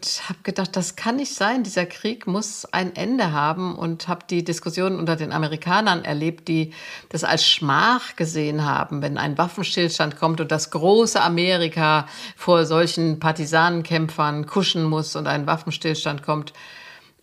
Ich 0.00 0.28
habe 0.28 0.38
gedacht, 0.44 0.76
das 0.76 0.94
kann 0.94 1.16
nicht 1.16 1.34
sein. 1.34 1.64
Dieser 1.64 1.86
Krieg 1.86 2.28
muss 2.28 2.66
ein 2.66 2.94
Ende 2.94 3.32
haben 3.32 3.74
und 3.74 4.06
habe 4.06 4.24
die 4.30 4.44
Diskussion 4.44 4.96
unter 4.96 5.16
den 5.16 5.32
Amerikanern 5.32 6.04
erlebt, 6.04 6.46
die 6.46 6.72
das 7.08 7.24
als 7.24 7.44
Schmach 7.44 8.14
gesehen 8.14 8.64
haben, 8.64 9.02
wenn 9.02 9.18
ein 9.18 9.38
Waffenstillstand 9.38 10.20
kommt 10.20 10.40
und 10.40 10.52
das 10.52 10.70
große 10.70 11.20
Amerika 11.20 12.06
vor 12.36 12.64
solchen 12.64 13.18
Partisanenkämpfern 13.18 14.46
kuschen 14.46 14.84
muss 14.84 15.16
und 15.16 15.26
ein 15.26 15.48
Waffenstillstand 15.48 16.22
kommt. 16.22 16.52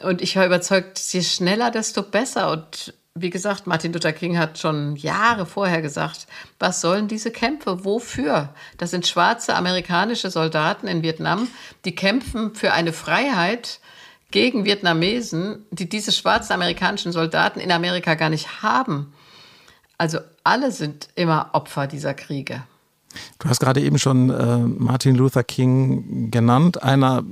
Und 0.02 0.22
ich 0.22 0.36
war 0.36 0.46
überzeugt, 0.46 1.00
je 1.00 1.22
schneller, 1.24 1.72
desto 1.72 2.04
besser. 2.04 2.52
Und 2.52 2.94
wie 3.16 3.30
gesagt, 3.30 3.68
Martin 3.68 3.94
Luther 3.94 4.14
King 4.14 4.38
hat 4.38 4.60
schon 4.60 4.96
Jahre 4.96 5.46
vorher 5.46 5.82
gesagt, 5.82 6.28
was 6.60 6.82
sollen 6.82 7.08
diese 7.08 7.32
Kämpfe? 7.32 7.84
Wofür? 7.84 8.54
Das 8.78 8.92
sind 8.92 9.08
schwarze 9.08 9.56
amerikanische 9.56 10.30
Soldaten 10.30 10.88
in 10.88 11.02
Vietnam, 11.02 11.48
die 11.86 11.96
kämpfen 11.96 12.54
für 12.54 12.74
eine 12.74 12.94
Freiheit 12.94 13.80
gegen 14.30 14.66
Vietnamesen, 14.66 15.66
die 15.72 15.90
diese 15.90 16.12
schwarzen 16.12 16.54
amerikanischen 16.54 17.12
Soldaten 17.12 17.60
in 17.60 17.72
Amerika 17.72 18.16
gar 18.16 18.30
nicht 18.30 18.62
haben. 18.62 19.14
Also 19.98 20.20
alle 20.44 20.72
sind 20.72 21.08
immer 21.16 21.50
Opfer 21.54 21.88
dieser 21.88 22.14
Kriege. 22.14 22.64
Du 23.40 23.50
hast 23.50 23.60
gerade 23.60 23.82
eben 23.82 24.00
schon 24.00 24.30
äh, 24.30 24.58
Martin 24.60 25.16
Luther 25.16 25.44
King 25.44 26.32
genannt, 26.32 26.84
einer 26.84 27.24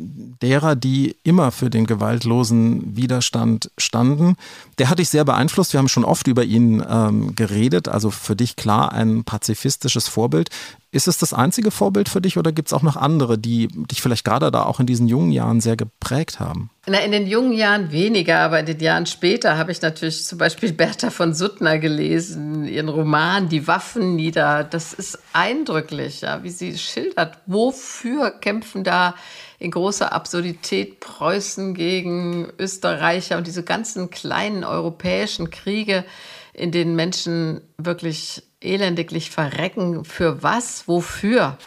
derer, 0.42 0.75
die 0.75 1.15
immer 1.24 1.51
für 1.51 1.70
den 1.70 1.86
gewaltlosen 1.86 2.96
Widerstand 2.96 3.72
standen. 3.77 4.36
Der 4.77 4.89
hat 4.89 5.00
dich 5.00 5.10
sehr 5.10 5.25
beeinflusst. 5.25 5.74
Wir 5.74 5.80
haben 5.80 5.88
schon 5.88 6.06
oft 6.06 6.27
über 6.27 6.44
ihn 6.44 6.84
ähm, 6.88 7.36
geredet. 7.36 7.88
Also 7.88 8.12
für 8.12 8.36
dich 8.36 8.56
klar 8.56 8.94
ein 8.94 9.24
pazifistisches 9.24 10.08
Vorbild. 10.08 10.50
Ist 10.92 11.08
es 11.08 11.18
das 11.18 11.34
einzige 11.34 11.72
Vorbild 11.72 12.08
für 12.08 12.22
dich 12.22 12.38
oder 12.38 12.51
gibt 12.51 12.70
es 12.70 12.74
auch 12.74 12.82
noch 12.82 12.96
andere, 12.96 13.38
die 13.38 13.68
dich 13.68 14.01
vielleicht 14.01 14.24
gerade 14.24 14.51
da 14.51 14.63
auch 14.63 14.80
in 14.80 14.86
diesen 14.86 15.08
jungen 15.08 15.32
Jahren 15.32 15.60
sehr 15.60 15.75
geprägt 15.75 16.39
haben? 16.39 16.70
Na, 16.88 17.00
in 17.00 17.12
den 17.12 17.25
jungen 17.25 17.54
Jahren 17.54 17.92
weniger, 17.92 18.42
aber 18.42 18.60
in 18.60 18.68
den 18.68 18.80
Jahren 18.80 19.08
später 19.08 19.58
habe 19.58 19.72
ich 19.72 19.82
natürlich 19.82 20.24
zum 20.24 20.38
Beispiel 20.38 20.72
Bertha 20.74 21.10
von 21.10 21.34
Suttner 21.34 21.80
gelesen, 21.80 22.68
ihren 22.68 22.89
Roman 22.89 23.50
Die 23.50 23.68
Waffen 23.68 24.15
nieder. 24.15 24.63
Das 24.63 24.94
ist 24.94 25.18
eindrücklich, 25.34 26.22
ja, 26.22 26.44
wie 26.44 26.51
sie 26.51 26.77
schildert. 26.77 27.39
Wofür 27.48 28.30
kämpfen 28.30 28.84
da 28.84 29.15
in 29.58 29.72
großer 29.72 30.13
Absurdität 30.13 31.00
Preußen 31.00 31.74
gegen 31.74 32.51
Österreicher 32.60 33.38
und 33.38 33.48
diese 33.48 33.63
ganzen 33.63 34.12
kleinen 34.12 34.63
europäischen 34.63 35.50
Kriege, 35.50 36.06
in 36.54 36.72
denen 36.72 36.96
Menschen 36.96 37.62
wirklich 37.80 38.44
elendiglich 38.62 39.32
verrecken. 39.32 40.06
Für 40.06 40.44
was? 40.44 40.88
Wofür? 40.88 41.58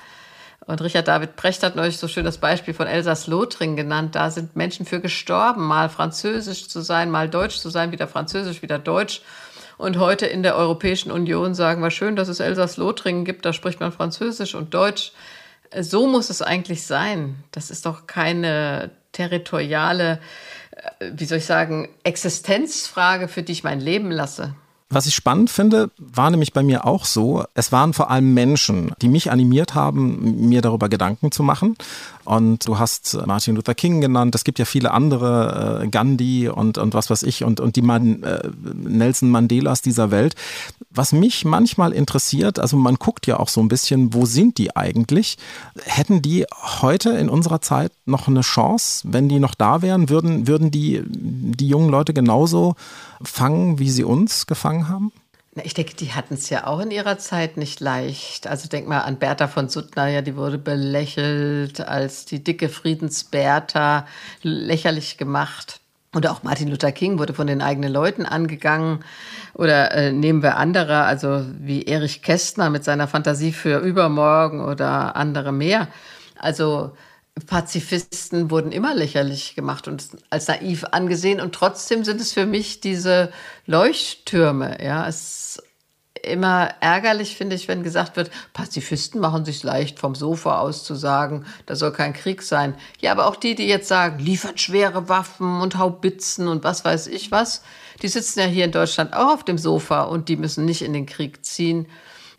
Und 0.69 0.83
Richard 0.83 1.09
David 1.09 1.35
Precht 1.35 1.63
hat 1.63 1.77
neulich 1.77 1.97
so 1.97 2.09
schön 2.09 2.27
das 2.27 2.37
Beispiel 2.37 2.75
von 2.75 2.87
Elsass-Lothringen 2.87 3.75
genannt. 3.75 4.15
Da 4.15 4.31
sind 4.31 4.55
Menschen 4.55 4.85
für 4.85 5.01
gestorben, 5.01 5.67
mal 5.67 5.89
französisch 5.89 6.69
zu 6.69 6.83
sein, 6.83 7.11
mal 7.11 7.31
deutsch 7.31 7.57
zu 7.57 7.71
sein, 7.71 7.91
wieder 7.91 8.07
französisch, 8.07 8.61
wieder 8.61 8.79
deutsch. 8.79 9.23
Und 9.79 9.99
heute 9.99 10.27
in 10.27 10.43
der 10.43 10.57
Europäischen 10.57 11.11
Union 11.11 11.55
sagen 11.55 11.81
wir 11.81 11.91
schön, 11.91 12.17
dass 12.17 12.29
es 12.29 12.41
Elsass-Lothringen 12.41 13.25
gibt, 13.25 13.47
da 13.47 13.55
spricht 13.55 13.81
man 13.81 13.93
Französisch 13.93 14.55
und 14.55 14.75
Deutsch. 14.75 15.13
So 15.81 16.07
muss 16.07 16.29
es 16.29 16.43
eigentlich 16.43 16.87
sein. 16.87 17.37
Das 17.51 17.71
ist 17.71 17.87
doch 17.87 18.07
keine 18.07 18.91
territoriale, 19.13 20.21
äh, 20.73 21.13
wie 21.15 21.25
soll 21.25 21.39
ich 21.39 21.47
sagen, 21.47 21.89
Existenzfrage, 22.05 23.29
für 23.29 23.43
die 23.43 23.53
ich 23.53 23.65
mein 23.65 23.81
Leben 23.81 24.11
lasse. 24.11 24.55
Was 24.91 25.05
ich 25.05 25.15
spannend 25.15 25.51
finde, 25.51 25.91
war 25.99 26.31
nämlich 26.31 26.55
bei 26.55 26.63
mir 26.63 26.87
auch 26.87 27.05
so, 27.05 27.45
es 27.53 27.73
waren 27.73 27.93
vor 27.93 28.11
allem 28.11 28.33
Menschen, 28.33 28.93
die 29.03 29.09
mich 29.09 29.31
animiert 29.31 29.75
haben, 29.75 30.49
mir 30.49 30.63
darüber 30.63 30.89
Gedanken 30.89 31.31
zu 31.31 31.43
machen. 31.43 31.77
Und 32.25 32.67
du 32.67 32.79
hast 32.79 33.19
Martin 33.27 33.57
Luther 33.57 33.75
King 33.75 34.01
genannt, 34.01 34.35
es 34.35 34.45
gibt 34.45 34.59
ja 34.59 34.65
viele 34.65 34.91
andere, 34.93 35.83
äh, 35.83 35.89
Gandhi 35.89 36.49
und, 36.49 36.79
und 36.79 36.95
was 36.95 37.11
weiß 37.11 37.23
ich, 37.23 37.45
und, 37.45 37.61
und 37.61 37.77
die 37.77 37.83
Man, 37.83 38.23
äh, 38.23 38.49
Nelson 38.63 39.31
Mandelas 39.31 39.83
dieser 39.83 40.11
Welt. 40.11 40.35
Was 40.91 41.13
mich 41.13 41.45
manchmal 41.45 41.93
interessiert, 41.93 42.59
also 42.59 42.77
man 42.79 42.97
guckt 42.97 43.27
ja 43.27 43.39
auch 43.39 43.49
so 43.49 43.61
ein 43.61 43.69
bisschen, 43.69 44.15
wo 44.15 44.25
sind 44.25 44.57
die 44.57 44.75
eigentlich? 44.75 45.37
Hätten 45.85 46.23
die 46.23 46.47
heute 46.81 47.11
in 47.11 47.29
unserer 47.29 47.61
Zeit 47.61 47.93
noch 48.07 48.27
eine 48.27 48.41
Chance, 48.41 49.07
wenn 49.11 49.29
die 49.29 49.39
noch 49.39 49.55
da 49.55 49.83
wären, 49.83 50.09
würden, 50.09 50.47
würden 50.47 50.71
die, 50.71 51.03
die 51.07 51.69
jungen 51.69 51.91
Leute 51.91 52.15
genauso 52.15 52.75
fangen, 53.23 53.79
wie 53.79 53.91
sie 53.91 54.05
uns 54.05 54.47
gefangen 54.47 54.78
haben? 54.87 55.11
Ich 55.65 55.75
denke, 55.75 55.95
die 55.97 56.13
hatten 56.13 56.35
es 56.35 56.51
ja 56.51 56.69
auch 56.69 56.79
in 56.79 56.93
ihrer 56.93 57.19
Zeit 57.19 57.57
nicht 57.57 57.81
leicht. 57.81 58.47
Also 58.47 58.69
denk 58.69 58.87
mal 58.87 59.01
an 59.01 59.19
Bertha 59.19 59.49
von 59.49 59.69
Suttner, 59.69 60.07
ja, 60.07 60.23
die 60.23 60.37
wurde 60.37 60.59
belächelt 60.59 61.81
als 61.81 62.27
die 62.27 62.45
dicke 62.45 62.69
Friedensbertha, 62.69 64.07
lächerlich 64.43 65.19
gemacht. 65.19 65.81
Oder 66.15 66.33
auch 66.33 66.43
Martin 66.43 66.69
Luther 66.69 66.93
King 66.93 67.19
wurde 67.19 67.35
von 67.35 67.47
den 67.47 67.61
eigenen 67.61 67.93
Leuten 67.93 68.25
angegangen. 68.25 69.01
Oder 69.55 69.91
äh, 69.93 70.13
nehmen 70.13 70.43
wir 70.43 70.57
andere, 70.57 71.03
also 71.03 71.45
wie 71.59 71.85
Erich 71.85 72.23
Kästner 72.23 72.71
mit 72.71 72.85
seiner 72.85 73.09
Fantasie 73.09 73.53
für 73.53 73.79
übermorgen 73.81 74.61
oder 74.61 75.17
andere 75.17 75.53
mehr. 75.53 75.89
Also 76.39 76.93
Pazifisten 77.47 78.51
wurden 78.51 78.73
immer 78.73 78.95
lächerlich 78.95 79.55
gemacht 79.55 79.89
und 79.89 80.05
als 80.31 80.49
naiv 80.49 80.85
angesehen. 80.93 81.41
Und 81.41 81.55
trotzdem 81.55 82.05
sind 82.05 82.21
es 82.21 82.33
für 82.33 82.47
mich 82.47 82.81
diese 82.81 83.33
Leuchttürme. 83.67 84.79
Ja, 84.83 85.07
es 85.07 85.57
ist 85.57 85.63
immer 86.23 86.71
ärgerlich, 86.81 87.37
finde 87.37 87.57
ich, 87.57 87.69
wenn 87.69 87.83
gesagt 87.83 88.17
wird, 88.17 88.31
Pazifisten 88.53 89.21
machen 89.21 89.45
sich 89.45 89.63
leicht 89.63 89.99
vom 89.99 90.15
Sofa 90.15 90.59
aus 90.59 90.85
zu 90.85 90.95
sagen, 90.95 91.45
da 91.67 91.77
soll 91.77 91.93
kein 91.93 92.13
Krieg 92.13 92.43
sein. 92.43 92.75
Ja, 93.01 93.13
aber 93.13 93.27
auch 93.27 93.37
die, 93.37 93.55
die 93.55 93.67
jetzt 93.67 93.89
sagen, 93.89 94.19
liefert 94.19 94.61
schwere 94.61 95.09
Waffen 95.09 95.61
und 95.61 95.79
Haubitzen 95.79 96.49
und 96.49 96.65
was 96.65 96.85
weiß 96.85 97.07
ich 97.09 97.31
was, 97.31 97.63
die 98.03 98.09
sitzen 98.09 98.41
ja 98.41 98.47
hier 98.47 98.65
in 98.65 98.73
Deutschland 98.73 99.15
auch 99.15 99.35
auf 99.35 99.45
dem 99.45 99.59
Sofa 99.59 100.03
und 100.03 100.29
die 100.29 100.37
müssen 100.37 100.65
nicht 100.65 100.83
in 100.83 100.93
den 100.93 101.07
Krieg 101.07 101.45
ziehen. 101.45 101.87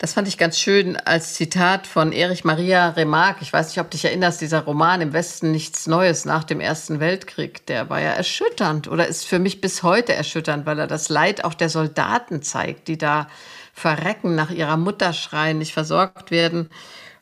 Das 0.01 0.13
fand 0.13 0.29
ich 0.29 0.37
ganz 0.37 0.57
schön 0.57 0.95
als 0.95 1.33
Zitat 1.33 1.85
von 1.85 2.13
Erich 2.13 2.45
Maria 2.45 2.91
Remarque. 2.91 3.41
Ich 3.41 3.51
weiß 3.51 3.67
nicht, 3.67 3.79
ob 3.79 3.91
du 3.91 3.97
dich 3.97 4.05
erinnerst, 4.05 4.39
dieser 4.39 4.61
Roman 4.61 5.01
Im 5.01 5.11
Westen 5.11 5.51
nichts 5.51 5.87
Neues 5.87 6.23
nach 6.23 6.45
dem 6.45 6.61
Ersten 6.61 7.01
Weltkrieg, 7.01 7.65
der 7.65 7.89
war 7.89 7.99
ja 7.99 8.11
erschütternd 8.11 8.87
oder 8.87 9.07
ist 9.07 9.25
für 9.25 9.39
mich 9.39 9.59
bis 9.59 9.83
heute 9.83 10.13
erschütternd, 10.13 10.65
weil 10.65 10.79
er 10.79 10.87
das 10.87 11.09
Leid 11.09 11.43
auch 11.43 11.53
der 11.53 11.67
Soldaten 11.67 12.41
zeigt, 12.41 12.87
die 12.87 12.97
da 12.97 13.27
verrecken, 13.73 14.35
nach 14.35 14.51
ihrer 14.51 14.77
Mutter 14.77 15.11
schreien, 15.11 15.57
nicht 15.57 15.73
versorgt 15.73 16.31
werden. 16.31 16.69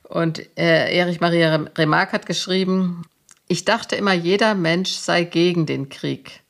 Und 0.04 0.40
äh, 0.56 0.96
Erich 0.96 1.20
Maria 1.20 1.56
Remarque 1.76 2.14
hat 2.14 2.28
geschrieben, 2.28 3.06
ich 3.48 3.66
dachte 3.66 3.96
immer, 3.96 4.14
jeder 4.14 4.54
Mensch 4.54 4.92
sei 4.92 5.24
gegen 5.24 5.66
den 5.66 5.90
Krieg. 5.90 6.42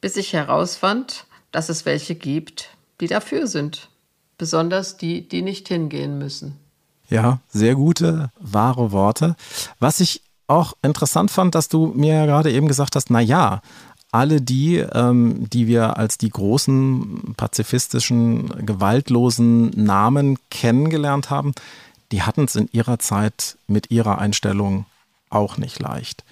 bis 0.00 0.16
ich 0.16 0.34
herausfand, 0.34 1.24
dass 1.50 1.70
es 1.70 1.86
welche 1.86 2.14
gibt, 2.14 2.68
die 3.00 3.08
dafür 3.08 3.46
sind. 3.46 3.88
Besonders 4.44 4.98
die, 4.98 5.26
die 5.26 5.40
nicht 5.40 5.68
hingehen 5.68 6.18
müssen. 6.18 6.58
Ja, 7.08 7.38
sehr 7.48 7.74
gute, 7.76 8.30
wahre 8.38 8.92
Worte. 8.92 9.36
Was 9.78 10.00
ich 10.00 10.20
auch 10.48 10.74
interessant 10.82 11.30
fand, 11.30 11.54
dass 11.54 11.70
du 11.70 11.86
mir 11.86 12.26
gerade 12.26 12.52
eben 12.52 12.68
gesagt 12.68 12.94
hast, 12.94 13.08
na 13.08 13.20
ja, 13.20 13.62
alle 14.12 14.42
die, 14.42 14.76
ähm, 14.76 15.48
die 15.48 15.66
wir 15.66 15.96
als 15.96 16.18
die 16.18 16.28
großen 16.28 17.32
pazifistischen, 17.38 18.66
gewaltlosen 18.66 19.70
Namen 19.70 20.38
kennengelernt 20.50 21.30
haben, 21.30 21.54
die 22.12 22.20
hatten 22.20 22.44
es 22.44 22.54
in 22.54 22.68
ihrer 22.70 22.98
Zeit 22.98 23.56
mit 23.66 23.90
ihrer 23.90 24.18
Einstellung 24.18 24.84
auch 25.30 25.56
nicht 25.56 25.78
leicht. 25.78 26.22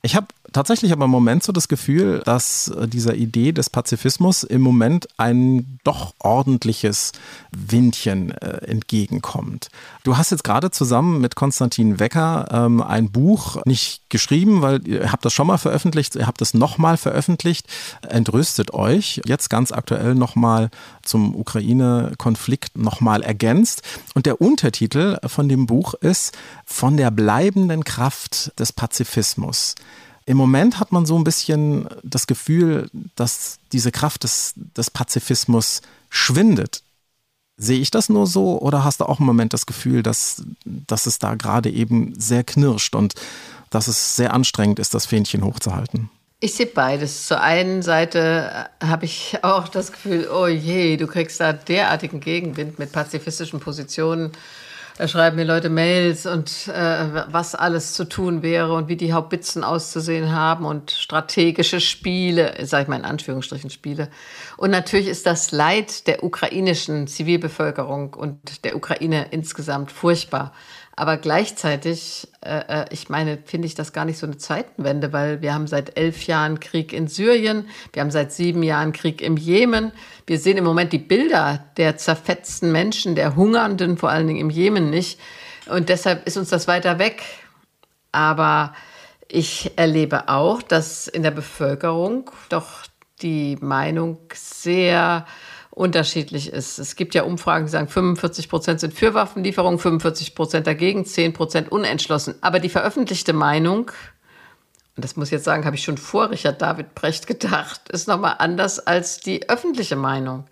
Ich 0.00 0.16
habe 0.16 0.28
tatsächlich 0.52 0.92
aber 0.92 1.06
im 1.06 1.10
Moment 1.10 1.42
so 1.42 1.52
das 1.52 1.68
Gefühl, 1.68 2.22
dass 2.24 2.68
äh, 2.68 2.88
dieser 2.88 3.14
Idee 3.14 3.52
des 3.52 3.70
Pazifismus 3.70 4.42
im 4.44 4.62
Moment 4.62 5.08
ein 5.16 5.78
doch 5.84 6.14
ordentliches 6.18 7.12
Windchen 7.50 8.30
äh, 8.30 8.64
entgegenkommt. 8.66 9.68
Du 10.04 10.16
hast 10.16 10.30
jetzt 10.30 10.44
gerade 10.44 10.70
zusammen 10.70 11.20
mit 11.20 11.34
Konstantin 11.34 11.98
Wecker 11.98 12.48
ähm, 12.50 12.82
ein 12.82 13.10
Buch 13.10 13.64
nicht 13.64 14.02
geschrieben, 14.10 14.62
weil 14.62 14.86
ihr 14.86 15.10
habt 15.10 15.24
das 15.24 15.32
schon 15.32 15.46
mal 15.46 15.58
veröffentlicht, 15.58 16.16
ihr 16.16 16.26
habt 16.26 16.42
es 16.42 16.54
nochmal 16.54 16.96
veröffentlicht, 16.96 17.66
entrüstet 18.08 18.74
euch, 18.74 19.20
jetzt 19.24 19.50
ganz 19.50 19.72
aktuell 19.72 20.14
nochmal 20.14 20.70
zum 21.02 21.34
Ukraine-Konflikt 21.34 22.76
nochmal 22.76 23.22
ergänzt. 23.22 23.82
Und 24.14 24.26
der 24.26 24.40
Untertitel 24.40 25.18
von 25.26 25.48
dem 25.48 25.66
Buch 25.66 25.94
ist 25.94 26.36
Von 26.64 26.96
der 26.96 27.10
bleibenden 27.10 27.84
Kraft 27.84 28.58
des 28.58 28.72
Pazifismus. 28.72 29.74
Im 30.24 30.36
Moment 30.36 30.78
hat 30.78 30.92
man 30.92 31.06
so 31.06 31.16
ein 31.18 31.24
bisschen 31.24 31.88
das 32.04 32.26
Gefühl, 32.26 32.88
dass 33.16 33.58
diese 33.72 33.90
Kraft 33.90 34.24
des, 34.24 34.54
des 34.56 34.90
Pazifismus 34.90 35.82
schwindet. 36.10 36.82
Sehe 37.56 37.80
ich 37.80 37.90
das 37.90 38.08
nur 38.08 38.26
so 38.26 38.60
oder 38.60 38.84
hast 38.84 39.00
du 39.00 39.04
auch 39.04 39.20
im 39.20 39.26
Moment 39.26 39.52
das 39.52 39.66
Gefühl, 39.66 40.02
dass, 40.02 40.42
dass 40.64 41.06
es 41.06 41.18
da 41.18 41.34
gerade 41.34 41.70
eben 41.70 42.18
sehr 42.18 42.44
knirscht 42.44 42.94
und 42.94 43.14
dass 43.70 43.88
es 43.88 44.16
sehr 44.16 44.32
anstrengend 44.32 44.78
ist, 44.78 44.94
das 44.94 45.06
Fähnchen 45.06 45.44
hochzuhalten? 45.44 46.10
Ich 46.40 46.54
sehe 46.54 46.66
beides. 46.66 47.28
Zur 47.28 47.40
einen 47.40 47.82
Seite 47.82 48.68
habe 48.82 49.04
ich 49.04 49.38
auch 49.42 49.68
das 49.68 49.92
Gefühl, 49.92 50.28
oh 50.28 50.46
je, 50.46 50.96
du 50.96 51.06
kriegst 51.06 51.40
da 51.40 51.52
derartigen 51.52 52.20
Gegenwind 52.20 52.78
mit 52.78 52.92
pazifistischen 52.92 53.60
Positionen 53.60 54.32
schreiben 55.08 55.36
mir 55.36 55.44
Leute 55.44 55.68
Mails 55.68 56.26
und 56.26 56.68
äh, 56.68 57.24
was 57.28 57.54
alles 57.54 57.94
zu 57.94 58.04
tun 58.08 58.42
wäre 58.42 58.74
und 58.74 58.88
wie 58.88 58.96
die 58.96 59.12
Haubitzen 59.12 59.64
auszusehen 59.64 60.32
haben 60.32 60.64
und 60.64 60.90
strategische 60.90 61.80
Spiele, 61.80 62.54
sage 62.64 62.84
ich 62.84 62.88
mal 62.88 62.96
in 62.96 63.04
Anführungsstrichen 63.04 63.70
Spiele. 63.70 64.08
Und 64.56 64.70
natürlich 64.70 65.08
ist 65.08 65.26
das 65.26 65.52
Leid 65.52 66.06
der 66.06 66.24
ukrainischen 66.24 67.06
Zivilbevölkerung 67.06 68.14
und 68.14 68.64
der 68.64 68.76
Ukraine 68.76 69.26
insgesamt 69.30 69.90
furchtbar. 69.92 70.52
Aber 71.02 71.16
gleichzeitig, 71.16 72.28
äh, 72.42 72.82
äh, 72.82 72.84
ich 72.90 73.08
meine, 73.08 73.38
finde 73.44 73.66
ich 73.66 73.74
das 73.74 73.92
gar 73.92 74.04
nicht 74.04 74.18
so 74.18 74.26
eine 74.28 74.36
Zeitenwende, 74.36 75.12
weil 75.12 75.42
wir 75.42 75.52
haben 75.52 75.66
seit 75.66 75.98
elf 75.98 76.28
Jahren 76.28 76.60
Krieg 76.60 76.92
in 76.92 77.08
Syrien, 77.08 77.68
wir 77.92 78.02
haben 78.02 78.12
seit 78.12 78.30
sieben 78.30 78.62
Jahren 78.62 78.92
Krieg 78.92 79.20
im 79.20 79.36
Jemen. 79.36 79.90
Wir 80.28 80.38
sehen 80.38 80.58
im 80.58 80.62
Moment 80.62 80.92
die 80.92 81.00
Bilder 81.00 81.64
der 81.76 81.96
zerfetzten 81.96 82.70
Menschen, 82.70 83.16
der 83.16 83.34
Hungernden, 83.34 83.98
vor 83.98 84.10
allen 84.10 84.28
Dingen 84.28 84.38
im 84.38 84.50
Jemen 84.50 84.90
nicht. 84.90 85.18
Und 85.68 85.88
deshalb 85.88 86.24
ist 86.24 86.36
uns 86.36 86.50
das 86.50 86.68
weiter 86.68 87.00
weg. 87.00 87.24
Aber 88.12 88.72
ich 89.26 89.72
erlebe 89.74 90.28
auch, 90.28 90.62
dass 90.62 91.08
in 91.08 91.24
der 91.24 91.32
Bevölkerung 91.32 92.30
doch 92.48 92.84
die 93.22 93.58
Meinung 93.60 94.18
sehr 94.34 95.26
unterschiedlich 95.74 96.52
ist. 96.52 96.78
Es 96.78 96.96
gibt 96.96 97.14
ja 97.14 97.22
Umfragen, 97.22 97.64
die 97.64 97.72
sagen, 97.72 97.88
45 97.88 98.48
Prozent 98.50 98.80
sind 98.80 98.92
für 98.92 99.14
Waffenlieferungen, 99.14 99.78
45 99.78 100.34
Prozent 100.34 100.66
dagegen, 100.66 101.06
10 101.06 101.32
Prozent 101.32 101.72
unentschlossen. 101.72 102.34
Aber 102.42 102.60
die 102.60 102.68
veröffentlichte 102.68 103.32
Meinung, 103.32 103.90
und 104.96 105.04
das 105.04 105.16
muss 105.16 105.28
ich 105.28 105.32
jetzt 105.32 105.44
sagen, 105.44 105.64
habe 105.64 105.76
ich 105.76 105.82
schon 105.82 105.96
vor 105.96 106.30
Richard 106.30 106.60
David 106.60 106.94
Brecht 106.94 107.26
gedacht, 107.26 107.88
ist 107.88 108.06
nochmal 108.06 108.36
anders 108.38 108.78
als 108.80 109.20
die 109.20 109.48
öffentliche 109.48 109.96
Meinung. 109.96 110.44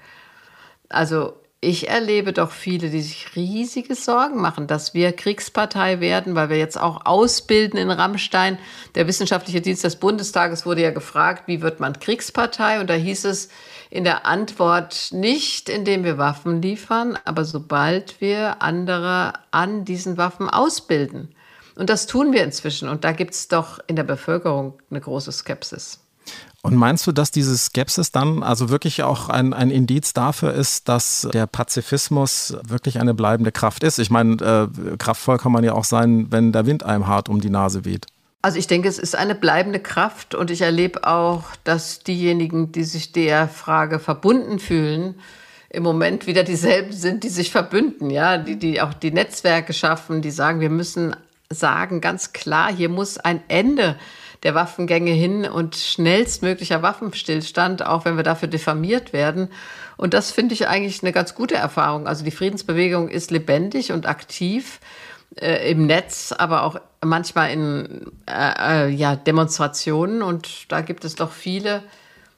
Also 0.88 1.34
ich 1.60 1.90
erlebe 1.90 2.32
doch 2.32 2.50
viele, 2.50 2.88
die 2.88 3.02
sich 3.02 3.36
riesige 3.36 3.94
Sorgen 3.94 4.40
machen, 4.40 4.66
dass 4.66 4.94
wir 4.94 5.12
Kriegspartei 5.12 6.00
werden, 6.00 6.34
weil 6.34 6.48
wir 6.48 6.56
jetzt 6.56 6.80
auch 6.80 7.04
ausbilden 7.04 7.78
in 7.78 7.90
Rammstein. 7.90 8.58
Der 8.94 9.06
wissenschaftliche 9.06 9.60
Dienst 9.60 9.84
des 9.84 9.96
Bundestages 9.96 10.64
wurde 10.64 10.80
ja 10.80 10.90
gefragt, 10.90 11.42
wie 11.46 11.60
wird 11.60 11.78
man 11.78 12.00
Kriegspartei? 12.00 12.80
Und 12.80 12.88
da 12.88 12.94
hieß 12.94 13.26
es, 13.26 13.50
in 13.90 14.04
der 14.04 14.24
Antwort 14.24 15.08
nicht, 15.12 15.68
indem 15.68 16.04
wir 16.04 16.16
Waffen 16.16 16.62
liefern, 16.62 17.18
aber 17.24 17.44
sobald 17.44 18.20
wir 18.20 18.62
andere 18.62 19.32
an 19.50 19.84
diesen 19.84 20.16
Waffen 20.16 20.48
ausbilden. 20.48 21.34
Und 21.74 21.90
das 21.90 22.06
tun 22.06 22.32
wir 22.32 22.44
inzwischen. 22.44 22.88
Und 22.88 23.04
da 23.04 23.12
gibt 23.12 23.34
es 23.34 23.48
doch 23.48 23.80
in 23.86 23.96
der 23.96 24.04
Bevölkerung 24.04 24.74
eine 24.90 25.00
große 25.00 25.32
Skepsis. 25.32 25.98
Und 26.62 26.76
meinst 26.76 27.06
du, 27.06 27.12
dass 27.12 27.30
diese 27.30 27.56
Skepsis 27.56 28.12
dann 28.12 28.42
also 28.42 28.68
wirklich 28.68 29.02
auch 29.02 29.30
ein, 29.30 29.54
ein 29.54 29.70
Indiz 29.70 30.12
dafür 30.12 30.52
ist, 30.52 30.88
dass 30.88 31.26
der 31.32 31.46
Pazifismus 31.46 32.54
wirklich 32.62 33.00
eine 33.00 33.14
bleibende 33.14 33.50
Kraft 33.50 33.82
ist? 33.82 33.98
Ich 33.98 34.10
meine, 34.10 34.68
äh, 34.70 34.96
kraftvoll 34.98 35.38
kann 35.38 35.52
man 35.52 35.64
ja 35.64 35.72
auch 35.72 35.84
sein, 35.84 36.26
wenn 36.30 36.52
der 36.52 36.66
Wind 36.66 36.82
einem 36.82 37.06
hart 37.06 37.28
um 37.30 37.40
die 37.40 37.50
Nase 37.50 37.86
weht. 37.86 38.06
Also 38.42 38.58
ich 38.58 38.66
denke, 38.66 38.88
es 38.88 38.98
ist 38.98 39.14
eine 39.14 39.34
bleibende 39.34 39.80
Kraft 39.80 40.34
und 40.34 40.50
ich 40.50 40.62
erlebe 40.62 41.06
auch, 41.06 41.44
dass 41.64 42.00
diejenigen, 42.00 42.72
die 42.72 42.84
sich 42.84 43.12
der 43.12 43.48
Frage 43.48 43.98
verbunden 43.98 44.58
fühlen, 44.58 45.16
im 45.68 45.82
Moment 45.82 46.26
wieder 46.26 46.42
dieselben 46.42 46.92
sind, 46.92 47.22
die 47.22 47.28
sich 47.28 47.50
verbünden, 47.50 48.10
ja, 48.10 48.38
die, 48.38 48.58
die 48.58 48.80
auch 48.80 48.92
die 48.92 49.12
Netzwerke 49.12 49.72
schaffen, 49.72 50.20
die 50.20 50.32
sagen, 50.32 50.60
wir 50.60 50.70
müssen 50.70 51.14
sagen 51.48 52.00
ganz 52.00 52.32
klar, 52.32 52.72
hier 52.72 52.88
muss 52.88 53.18
ein 53.18 53.42
Ende 53.48 53.96
der 54.42 54.54
Waffengänge 54.54 55.12
hin 55.12 55.44
und 55.44 55.76
schnellstmöglicher 55.76 56.82
Waffenstillstand, 56.82 57.84
auch 57.84 58.04
wenn 58.04 58.16
wir 58.16 58.24
dafür 58.24 58.48
diffamiert 58.48 59.12
werden. 59.12 59.48
Und 59.96 60.14
das 60.14 60.30
finde 60.30 60.54
ich 60.54 60.66
eigentlich 60.66 61.02
eine 61.02 61.12
ganz 61.12 61.34
gute 61.34 61.56
Erfahrung. 61.56 62.06
Also 62.06 62.24
die 62.24 62.30
Friedensbewegung 62.30 63.08
ist 63.08 63.30
lebendig 63.30 63.92
und 63.92 64.06
aktiv 64.06 64.80
äh, 65.36 65.70
im 65.70 65.86
Netz, 65.86 66.32
aber 66.32 66.62
auch 66.62 66.80
manchmal 67.04 67.50
in 67.50 68.06
äh, 68.26 68.86
äh, 68.86 68.90
ja, 68.90 69.16
Demonstrationen. 69.16 70.22
Und 70.22 70.70
da 70.70 70.80
gibt 70.80 71.04
es 71.04 71.14
doch 71.14 71.32
viele, 71.32 71.82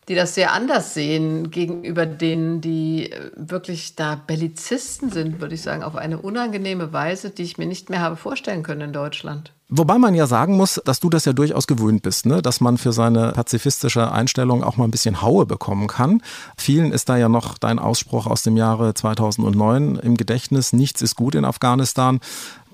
die 0.09 0.15
das 0.15 0.35
sehr 0.35 0.53
anders 0.53 0.95
sehen 0.95 1.51
gegenüber 1.51 2.07
denen, 2.07 2.61
die 2.61 3.13
äh, 3.13 3.31
wirklich 3.37 3.95
da 3.97 4.17
Bellizisten 4.17 5.11
sind, 5.11 5.41
würde 5.41 5.55
ich 5.55 5.63
sagen, 5.63 5.83
auf 5.83 5.97
eine 5.97 6.19
unangenehme 6.19 6.93
Weise, 6.93 7.31
die 7.31 7.43
ich 7.43 7.59
mir 7.59 7.67
nicht 7.67 7.91
mehr 7.91 8.01
habe 8.01 8.17
vorstellen 8.17 8.63
können 8.63 8.81
in 8.81 8.93
Deutschland. 8.93 9.53
Wobei 9.75 9.97
man 9.97 10.15
ja 10.15 10.27
sagen 10.27 10.59
muss, 10.59 10.83
dass 10.85 11.01
du 11.01 11.09
das 11.09 11.25
ja 11.25 11.33
durchaus 11.33 11.67
gewöhnt 11.67 12.03
bist, 12.03 12.27
ne? 12.27 12.43
dass 12.43 12.61
man 12.61 12.77
für 12.77 12.93
seine 12.93 13.33
pazifistische 13.33 14.13
Einstellung 14.13 14.63
auch 14.63 14.77
mal 14.77 14.85
ein 14.85 14.91
bisschen 14.91 15.23
Haue 15.23 15.47
bekommen 15.47 15.87
kann. 15.87 16.21
Vielen 16.59 16.93
ist 16.93 17.09
da 17.09 17.17
ja 17.17 17.31
noch 17.31 17.57
dein 17.57 17.79
Ausspruch 17.79 18.27
aus 18.27 18.43
dem 18.43 18.59
Jahre 18.59 18.93
2009 18.93 19.97
im 19.97 20.19
Gedächtnis, 20.19 20.75
nichts 20.75 21.01
ist 21.01 21.17
gut 21.17 21.35
in 21.35 21.47
Afghanistan 21.47 22.21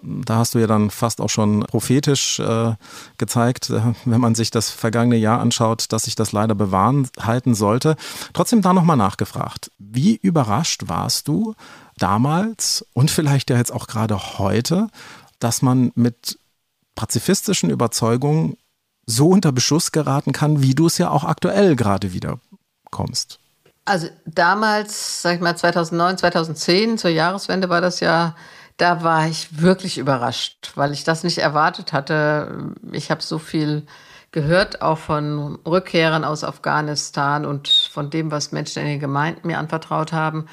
da 0.02 0.36
hast 0.36 0.54
du 0.54 0.58
ja 0.58 0.66
dann 0.66 0.90
fast 0.90 1.20
auch 1.20 1.30
schon 1.30 1.60
prophetisch 1.60 2.38
äh, 2.40 2.74
gezeigt, 3.18 3.70
äh, 3.70 3.80
wenn 4.04 4.20
man 4.20 4.34
sich 4.34 4.50
das 4.50 4.70
vergangene 4.70 5.16
Jahr 5.16 5.40
anschaut, 5.40 5.92
dass 5.92 6.04
sich 6.04 6.14
das 6.14 6.32
leider 6.32 6.54
bewahren 6.54 7.08
halten 7.20 7.54
sollte. 7.54 7.96
Trotzdem 8.32 8.62
da 8.62 8.72
nochmal 8.72 8.96
nachgefragt. 8.96 9.70
Wie 9.78 10.16
überrascht 10.16 10.84
warst 10.86 11.28
du 11.28 11.54
damals 11.96 12.84
und 12.92 13.10
vielleicht 13.10 13.50
ja 13.50 13.56
jetzt 13.56 13.72
auch 13.72 13.86
gerade 13.86 14.38
heute, 14.38 14.88
dass 15.38 15.62
man 15.62 15.92
mit 15.94 16.38
pazifistischen 16.94 17.70
Überzeugungen 17.70 18.56
so 19.06 19.28
unter 19.28 19.52
Beschuss 19.52 19.92
geraten 19.92 20.32
kann, 20.32 20.62
wie 20.62 20.74
du 20.74 20.86
es 20.86 20.98
ja 20.98 21.10
auch 21.10 21.24
aktuell 21.24 21.76
gerade 21.76 22.12
wieder 22.12 22.40
kommst? 22.90 23.38
Also 23.84 24.08
damals, 24.26 25.22
sag 25.22 25.36
ich 25.36 25.40
mal 25.40 25.56
2009, 25.56 26.18
2010, 26.18 26.98
zur 26.98 27.10
Jahreswende 27.10 27.70
war 27.70 27.80
das 27.80 28.00
ja 28.00 28.36
da 28.78 29.02
war 29.02 29.26
ich 29.26 29.60
wirklich 29.60 29.98
überrascht, 29.98 30.72
weil 30.76 30.92
ich 30.92 31.04
das 31.04 31.24
nicht 31.24 31.38
erwartet 31.38 31.92
hatte. 31.92 32.72
Ich 32.92 33.10
habe 33.10 33.22
so 33.22 33.38
viel 33.38 33.86
gehört, 34.30 34.82
auch 34.82 34.98
von 34.98 35.56
Rückkehrern 35.66 36.24
aus 36.24 36.44
Afghanistan 36.44 37.44
und 37.44 37.68
von 37.68 38.08
dem, 38.08 38.30
was 38.30 38.52
Menschen 38.52 38.82
in 38.82 38.88
den 38.88 39.00
Gemeinden 39.00 39.48
mir 39.48 39.58
anvertraut 39.58 40.12
haben, 40.12 40.46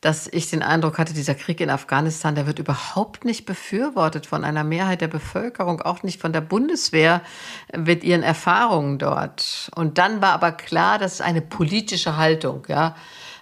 dass 0.00 0.26
ich 0.26 0.48
den 0.48 0.62
Eindruck 0.62 0.98
hatte, 0.98 1.12
dieser 1.12 1.34
Krieg 1.34 1.60
in 1.60 1.68
Afghanistan, 1.68 2.34
der 2.34 2.46
wird 2.46 2.58
überhaupt 2.58 3.24
nicht 3.26 3.44
befürwortet 3.44 4.26
von 4.26 4.44
einer 4.44 4.64
Mehrheit 4.64 5.02
der 5.02 5.08
Bevölkerung, 5.08 5.82
auch 5.82 6.02
nicht 6.02 6.20
von 6.20 6.32
der 6.32 6.40
Bundeswehr 6.40 7.20
mit 7.76 8.04
ihren 8.04 8.22
Erfahrungen 8.22 8.98
dort. 8.98 9.70
Und 9.74 9.98
dann 9.98 10.22
war 10.22 10.32
aber 10.32 10.52
klar, 10.52 10.98
das 10.98 11.14
ist 11.14 11.22
eine 11.22 11.42
politische 11.42 12.16
Haltung, 12.16 12.64
ja. 12.68 12.94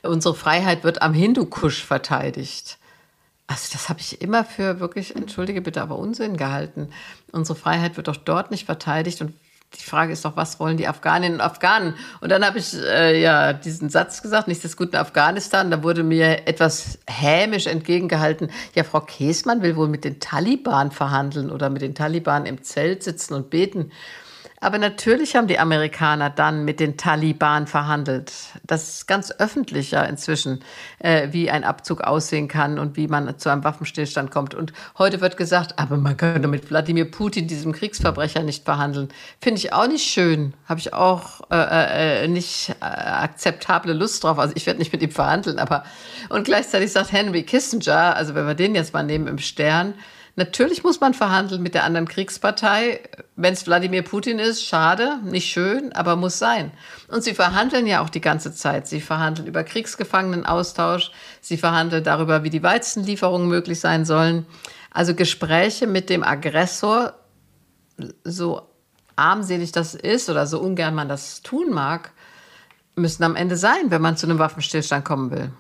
Unsere 0.03 0.35
Freiheit 0.35 0.85
wird 0.85 1.03
am 1.03 1.15
Hindukusch 1.15 1.85
verteidigt. 1.85 2.79
Also 3.47 3.69
das 3.73 3.89
habe 3.89 4.01
ich 4.01 4.23
immer 4.23 4.45
für 4.45 4.81
wirklich, 4.81 5.15
entschuldige 5.15 5.61
bitte, 5.61 5.83
aber 5.83 5.99
Unsinn 5.99 6.37
gehalten. 6.37 6.89
Unsere 7.31 7.59
Freiheit 7.59 7.97
wird 7.97 8.09
doch 8.09 8.17
dort 8.17 8.51
nicht 8.51 8.65
verteidigt 8.65 9.21
und 9.21 9.35
die 9.79 9.85
Frage 9.85 10.13
ist 10.13 10.25
doch, 10.25 10.37
was 10.37 10.61
wollen 10.61 10.77
die 10.77 10.87
Afghaninnen 10.87 11.41
und 11.41 11.45
Afghanen? 11.45 11.95
Und 12.21 12.31
dann 12.31 12.45
habe 12.45 12.59
ich 12.59 12.75
äh, 12.75 13.21
ja 13.21 13.53
diesen 13.53 13.91
Satz 13.91 14.23
gesagt, 14.23 14.47
nichts 14.47 14.65
ist 14.65 14.77
gut 14.77 14.93
in 14.93 14.99
Afghanistan. 14.99 15.71
Da 15.71 15.83
wurde 15.83 16.03
mir 16.03 16.47
etwas 16.47 16.99
hämisch 17.09 17.67
entgegengehalten. 17.67 18.51
Ja, 18.75 18.85
Frau 18.85 19.01
Käsmann 19.01 19.63
will 19.63 19.77
wohl 19.77 19.89
mit 19.89 20.05
den 20.05 20.21
Taliban 20.21 20.91
verhandeln 20.91 21.51
oder 21.51 21.71
mit 21.71 21.83
den 21.83 21.95
Taliban 21.95 22.47
im 22.47 22.63
Zelt 22.63 23.03
sitzen 23.03 23.35
und 23.35 23.51
beten. 23.51 23.91
Aber 24.61 24.79
natürlich 24.79 25.37
haben 25.37 25.47
die 25.47 25.59
Amerikaner 25.59 26.31
dann 26.31 26.65
mit 26.65 26.81
den 26.81 26.97
Taliban 26.97 27.67
verhandelt. 27.67 28.33
Das 28.65 28.89
ist 28.89 29.07
ganz 29.07 29.31
öffentlich 29.33 29.91
ja 29.91 30.03
inzwischen, 30.05 30.61
äh, 31.01 31.29
wie 31.33 31.51
ein 31.51 31.65
Abzug 31.65 32.01
aussehen 32.01 32.49
kann 32.49 32.79
und 32.79 32.97
wie 32.97 33.07
man 33.09 33.39
zu 33.39 33.51
einem 33.51 33.63
Waffenstillstand 33.63 34.31
kommt. 34.31 34.55
Und 34.55 34.73
heute 34.97 35.21
wird 35.21 35.37
gesagt, 35.37 35.79
aber 35.79 35.97
man 35.97 36.17
könnte 36.17 36.49
mit 36.49 36.71
Wladimir 36.71 37.11
Putin, 37.11 37.47
diesem 37.47 37.73
Kriegsverbrecher, 37.73 38.43
nicht 38.43 38.65
verhandeln. 38.65 39.09
Finde 39.41 39.59
ich 39.59 39.73
auch 39.73 39.87
nicht 39.87 40.05
schön. 40.09 40.55
Habe 40.67 40.81
ich 40.81 40.95
auch 40.95 41.43
äh, 41.51 42.25
äh, 42.25 42.29
nicht 42.29 42.71
äh, 42.81 42.85
akzeptable 42.85 43.93
Lust 43.93 44.25
drauf. 44.25 44.39
Also 44.39 44.55
ich 44.57 44.67
werde 44.67 44.79
nicht 44.79 44.93
mit 44.93 45.03
ihm 45.03 45.11
verhandeln, 45.11 45.59
aber 45.59 45.85
und 46.31 46.45
gleichzeitig 46.45 46.93
sagt 46.93 47.13
Henry 47.13 47.43
Kissinger, 47.43 48.17
also 48.17 48.35
wenn 48.35 48.47
wir 48.47 48.55
den 48.55 48.75
jetzt 48.75 48.95
mal 48.95 49.03
nehmen 49.03 49.27
im 49.27 49.39
Stern, 49.39 49.95
Natürlich 50.37 50.83
muss 50.83 51.01
man 51.01 51.15
verhandeln 51.15 51.63
mit 51.63 51.75
der 51.75 51.85
anderen 51.85 52.09
Kriegspartei. 52.09 53.01
Wenn 53.37 53.53
es 53.53 53.67
Wladimir 53.67 54.03
Putin 54.03 54.41
ist, 54.41 54.65
schade, 54.65 55.21
nicht 55.23 55.49
schön, 55.49 55.93
aber 55.93 56.17
muss 56.17 56.41
sein. 56.41 56.73
Und 57.09 57.23
sie 57.23 57.35
verhandeln 57.35 57.87
ja 57.87 58.03
auch 58.03 58.11
die 58.11 58.21
ganze 58.21 58.53
Zeit. 58.53 58.89
Sie 58.89 59.01
verhandeln 59.01 59.47
über 59.47 59.63
Kriegsgefangenenaustausch. 59.63 61.13
Sie 61.41 61.57
verhandeln 61.57 62.03
darüber, 62.03 62.43
wie 62.43 62.51
die 62.51 62.65
Weizenlieferungen 62.65 63.49
möglich 63.49 63.79
sein 63.79 64.05
sollen. 64.05 64.45
Also 64.91 65.15
Gespräche 65.15 65.87
mit 65.87 66.11
dem 66.11 66.25
Aggressor, 66.25 67.15
so 68.25 68.63
armselig 69.15 69.71
das 69.71 69.95
ist 69.95 70.29
oder 70.29 70.49
so 70.49 70.61
ungern 70.61 70.97
man 70.97 71.09
das 71.09 71.43
tun 71.43 71.71
mag, 71.71 72.11
müssen 72.97 73.23
am 73.23 73.37
Ende 73.37 73.57
sein, 73.57 73.91
wenn 73.91 74.03
man 74.03 74.17
zu 74.17 74.27
einem 74.27 74.41
Waffenstillstand 74.41 75.05
kommen 75.05 75.31
will. 75.31 75.51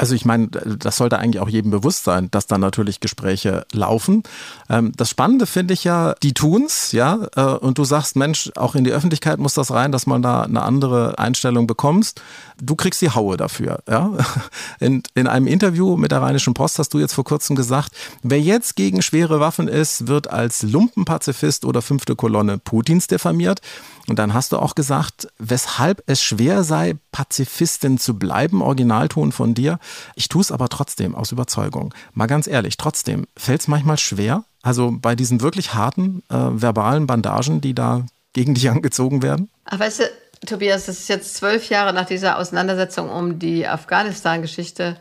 Also 0.00 0.14
ich 0.14 0.24
meine, 0.24 0.46
das 0.46 0.96
sollte 0.96 1.18
eigentlich 1.18 1.42
auch 1.42 1.48
jedem 1.50 1.70
bewusst 1.70 2.04
sein, 2.04 2.30
dass 2.30 2.46
da 2.46 2.56
natürlich 2.56 3.00
Gespräche 3.00 3.66
laufen. 3.70 4.22
Ähm, 4.70 4.92
das 4.96 5.10
Spannende 5.10 5.44
finde 5.44 5.74
ich 5.74 5.84
ja, 5.84 6.14
die 6.22 6.32
tun's, 6.32 6.92
ja, 6.92 7.28
äh, 7.36 7.42
und 7.42 7.76
du 7.76 7.84
sagst, 7.84 8.16
Mensch, 8.16 8.50
auch 8.56 8.74
in 8.74 8.84
die 8.84 8.92
Öffentlichkeit 8.92 9.38
muss 9.38 9.52
das 9.52 9.70
rein, 9.70 9.92
dass 9.92 10.06
man 10.06 10.22
da 10.22 10.40
eine 10.40 10.62
andere 10.62 11.18
Einstellung 11.18 11.66
bekommst. 11.66 12.22
Du 12.62 12.76
kriegst 12.76 13.02
die 13.02 13.10
Haue 13.10 13.36
dafür, 13.36 13.80
ja. 13.86 14.12
In, 14.80 15.02
in 15.14 15.26
einem 15.26 15.46
Interview 15.46 15.98
mit 15.98 16.12
der 16.12 16.22
Rheinischen 16.22 16.54
Post 16.54 16.78
hast 16.78 16.94
du 16.94 16.98
jetzt 16.98 17.12
vor 17.12 17.24
kurzem 17.24 17.54
gesagt, 17.54 17.92
wer 18.22 18.40
jetzt 18.40 18.76
gegen 18.76 19.02
schwere 19.02 19.38
Waffen 19.38 19.68
ist, 19.68 20.06
wird 20.06 20.30
als 20.30 20.62
Lumpenpazifist 20.62 21.66
oder 21.66 21.82
fünfte 21.82 22.16
Kolonne 22.16 22.56
Putins 22.56 23.06
diffamiert. 23.06 23.60
Und 24.06 24.18
dann 24.18 24.34
hast 24.34 24.52
du 24.52 24.58
auch 24.58 24.74
gesagt, 24.74 25.28
weshalb 25.38 26.02
es 26.06 26.22
schwer 26.22 26.64
sei, 26.64 26.96
Pazifistin 27.12 27.98
zu 27.98 28.18
bleiben, 28.18 28.62
Originalton 28.62 29.32
von 29.32 29.54
dir. 29.54 29.78
Ich 30.14 30.28
tue 30.28 30.40
es 30.40 30.52
aber 30.52 30.68
trotzdem 30.68 31.14
aus 31.14 31.32
Überzeugung. 31.32 31.94
Mal 32.12 32.26
ganz 32.26 32.46
ehrlich, 32.46 32.76
trotzdem, 32.76 33.26
fällt 33.36 33.60
es 33.60 33.68
manchmal 33.68 33.98
schwer? 33.98 34.44
Also 34.62 34.92
bei 34.92 35.14
diesen 35.14 35.40
wirklich 35.40 35.74
harten 35.74 36.22
äh, 36.28 36.34
verbalen 36.36 37.06
Bandagen, 37.06 37.60
die 37.60 37.74
da 37.74 38.04
gegen 38.32 38.54
dich 38.54 38.68
angezogen 38.70 39.22
werden? 39.22 39.50
Ach, 39.64 39.78
weißt 39.78 40.00
du, 40.00 40.46
Tobias, 40.46 40.86
das 40.86 41.00
ist 41.00 41.08
jetzt 41.08 41.36
zwölf 41.36 41.68
Jahre 41.68 41.92
nach 41.92 42.06
dieser 42.06 42.38
Auseinandersetzung 42.38 43.10
um 43.10 43.38
die 43.38 43.66
Afghanistan-Geschichte 43.66 44.96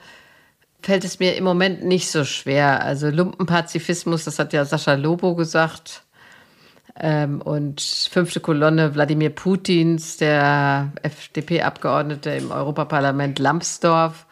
fällt 0.82 1.04
es 1.04 1.20
mir 1.20 1.36
im 1.36 1.44
Moment 1.44 1.84
nicht 1.84 2.10
so 2.10 2.24
schwer. 2.24 2.84
Also 2.84 3.10
Lumpenpazifismus, 3.10 4.24
das 4.24 4.40
hat 4.40 4.54
ja 4.54 4.66
Sascha 4.66 4.94
Lobo 4.94 5.36
gesagt, 5.36 6.04
ähm, 6.96 7.42
und 7.42 7.82
fünfte 7.82 8.40
Kolonne 8.40 8.96
Wladimir 8.96 9.30
Putins, 9.30 10.18
der 10.18 10.92
FDP-Abgeordnete 11.04 12.32
im 12.32 12.52
Europaparlament 12.52 13.40
Lambsdorff. 13.40 14.26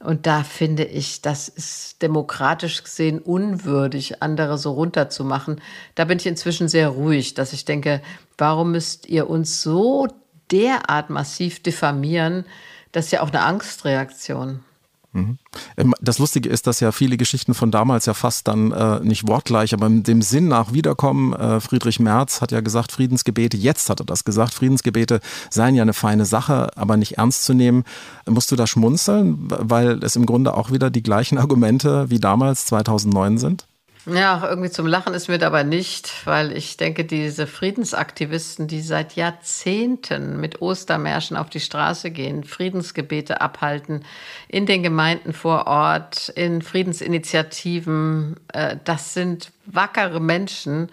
Und 0.00 0.26
da 0.26 0.42
finde 0.42 0.84
ich, 0.84 1.22
das 1.22 1.48
ist 1.48 2.02
demokratisch 2.02 2.82
gesehen 2.82 3.20
unwürdig, 3.20 4.20
andere 4.20 4.58
so 4.58 4.72
runterzumachen. 4.72 5.60
Da 5.94 6.04
bin 6.04 6.18
ich 6.18 6.26
inzwischen 6.26 6.68
sehr 6.68 6.88
ruhig, 6.88 7.34
dass 7.34 7.52
ich 7.52 7.64
denke, 7.64 8.02
warum 8.36 8.72
müsst 8.72 9.08
ihr 9.08 9.30
uns 9.30 9.62
so 9.62 10.08
derart 10.50 11.08
massiv 11.08 11.62
diffamieren? 11.62 12.44
Das 12.90 13.06
ist 13.06 13.12
ja 13.12 13.22
auch 13.22 13.28
eine 13.28 13.42
Angstreaktion. 13.42 14.64
Mhm. 15.12 15.38
Ähm, 15.76 15.94
das 16.00 16.18
Lustige 16.18 16.48
ist, 16.48 16.66
dass 16.66 16.80
ja 16.80 16.92
viele 16.92 17.16
Geschichten 17.16 17.54
von 17.54 17.70
damals 17.70 18.06
ja 18.06 18.14
fast 18.14 18.48
dann 18.48 18.72
äh, 18.72 19.00
nicht 19.00 19.28
wortgleich, 19.28 19.74
aber 19.74 19.88
dem 19.88 20.22
Sinn 20.22 20.48
nach 20.48 20.72
wiederkommen. 20.72 21.32
Äh, 21.34 21.60
Friedrich 21.60 22.00
Merz 22.00 22.40
hat 22.40 22.52
ja 22.52 22.60
gesagt, 22.60 22.92
Friedensgebete, 22.92 23.56
jetzt 23.56 23.90
hat 23.90 24.00
er 24.00 24.06
das 24.06 24.24
gesagt, 24.24 24.54
Friedensgebete 24.54 25.20
seien 25.50 25.74
ja 25.74 25.82
eine 25.82 25.92
feine 25.92 26.24
Sache, 26.24 26.76
aber 26.76 26.96
nicht 26.96 27.18
ernst 27.18 27.44
zu 27.44 27.54
nehmen. 27.54 27.84
Musst 28.28 28.50
du 28.50 28.56
da 28.56 28.66
schmunzeln, 28.66 29.48
weil 29.48 30.02
es 30.02 30.16
im 30.16 30.26
Grunde 30.26 30.54
auch 30.54 30.70
wieder 30.70 30.90
die 30.90 31.02
gleichen 31.02 31.38
Argumente 31.42 32.10
wie 32.10 32.18
damals 32.18 32.66
2009 32.66 33.38
sind? 33.38 33.66
Ja, 34.04 34.48
irgendwie 34.48 34.70
zum 34.70 34.88
Lachen 34.88 35.14
ist 35.14 35.28
mir 35.28 35.38
dabei 35.38 35.62
nicht, 35.62 36.26
weil 36.26 36.56
ich 36.56 36.76
denke, 36.76 37.04
diese 37.04 37.46
Friedensaktivisten, 37.46 38.66
die 38.66 38.80
seit 38.80 39.14
Jahrzehnten 39.14 40.40
mit 40.40 40.60
Ostermärschen 40.60 41.36
auf 41.36 41.50
die 41.50 41.60
Straße 41.60 42.10
gehen, 42.10 42.42
Friedensgebete 42.42 43.40
abhalten, 43.40 44.04
in 44.48 44.66
den 44.66 44.82
Gemeinden 44.82 45.32
vor 45.32 45.68
Ort, 45.68 46.30
in 46.30 46.62
Friedensinitiativen, 46.62 48.40
äh, 48.52 48.76
das 48.82 49.14
sind 49.14 49.52
wackere 49.66 50.20
Menschen, 50.20 50.88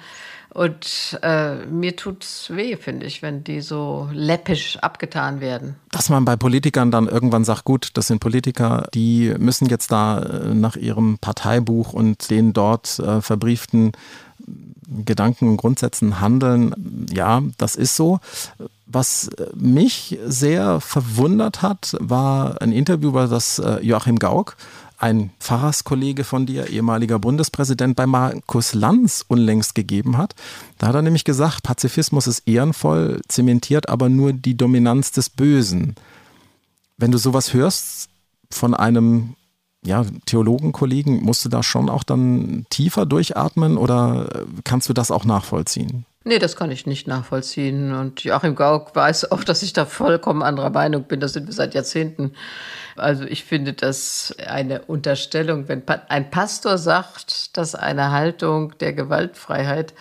und 0.51 1.19
äh, 1.21 1.57
mir 1.67 1.93
es 2.19 2.49
weh, 2.49 2.75
finde 2.75 3.05
ich, 3.05 3.21
wenn 3.21 3.43
die 3.43 3.61
so 3.61 4.09
läppisch 4.11 4.77
abgetan 4.77 5.41
werden. 5.41 5.75
Dass 5.91 6.09
man 6.09 6.25
bei 6.25 6.35
Politikern 6.35 6.89
dann 6.89 7.07
irgendwann 7.07 7.43
sagt, 7.43 7.65
gut, 7.65 7.91
das 7.93 8.07
sind 8.07 8.19
Politiker, 8.19 8.87
die 8.93 9.33
müssen 9.37 9.67
jetzt 9.67 9.91
da 9.91 10.19
äh, 10.19 10.55
nach 10.55 10.75
ihrem 10.75 11.19
Parteibuch 11.19 11.93
und 11.93 12.31
den 12.31 12.53
dort 12.53 12.97
äh, 12.99 13.21
verbrieften 13.21 13.91
Gedanken 15.05 15.49
und 15.49 15.57
Grundsätzen 15.57 16.19
handeln. 16.19 17.05
Ja, 17.13 17.43
das 17.57 17.75
ist 17.75 17.95
so. 17.95 18.19
Was 18.87 19.29
mich 19.53 20.17
sehr 20.25 20.81
verwundert 20.81 21.61
hat, 21.61 21.95
war 21.99 22.59
ein 22.59 22.71
Interview, 22.71 23.09
über 23.09 23.27
das 23.27 23.59
äh, 23.59 23.79
Joachim 23.81 24.17
Gauck 24.17 24.57
ein 24.99 25.31
Pfarrerskollege 25.39 26.23
von 26.23 26.45
dir, 26.45 26.69
ehemaliger 26.69 27.19
Bundespräsident, 27.19 27.95
bei 27.95 28.05
Markus 28.05 28.73
Lanz 28.73 29.23
unlängst 29.27 29.73
gegeben 29.73 30.17
hat. 30.17 30.35
Da 30.77 30.87
hat 30.87 30.95
er 30.95 31.01
nämlich 31.01 31.23
gesagt, 31.23 31.63
Pazifismus 31.63 32.27
ist 32.27 32.47
ehrenvoll, 32.47 33.21
zementiert 33.27 33.87
aber 33.87 34.09
nur 34.09 34.33
die 34.33 34.57
Dominanz 34.57 35.11
des 35.11 35.29
Bösen. 35.29 35.95
Wenn 36.97 37.11
du 37.11 37.17
sowas 37.17 37.53
hörst 37.53 38.09
von 38.51 38.73
einem 38.73 39.35
ja, 39.85 40.05
Theologenkollegen, 40.25 41.23
musst 41.23 41.45
du 41.45 41.49
da 41.49 41.63
schon 41.63 41.89
auch 41.89 42.03
dann 42.03 42.65
tiefer 42.69 43.05
durchatmen 43.05 43.77
oder 43.77 44.45
kannst 44.65 44.89
du 44.89 44.93
das 44.93 45.11
auch 45.11 45.23
nachvollziehen? 45.23 46.05
Nee, 46.25 46.37
das 46.37 46.57
kann 46.57 46.69
ich 46.69 46.85
nicht 46.85 47.07
nachvollziehen. 47.07 47.93
Und 47.93 48.23
Joachim 48.25 48.53
Gauck 48.53 48.93
weiß 48.93 49.31
auch, 49.31 49.43
dass 49.45 49.63
ich 49.63 49.71
da 49.71 49.85
vollkommen 49.85 50.43
anderer 50.43 50.69
Meinung 50.69 51.03
bin. 51.03 51.21
Das 51.21 51.33
sind 51.33 51.47
wir 51.47 51.53
seit 51.53 51.73
Jahrzehnten. 51.73 52.33
Also 52.97 53.23
ich 53.23 53.45
finde 53.45 53.71
das 53.71 54.35
eine 54.45 54.81
Unterstellung, 54.83 55.69
wenn 55.69 55.81
ein 56.09 56.29
Pastor 56.29 56.77
sagt, 56.77 57.55
dass 57.57 57.73
eine 57.73 58.11
Haltung 58.11 58.77
der 58.79 58.91
Gewaltfreiheit 58.91 59.93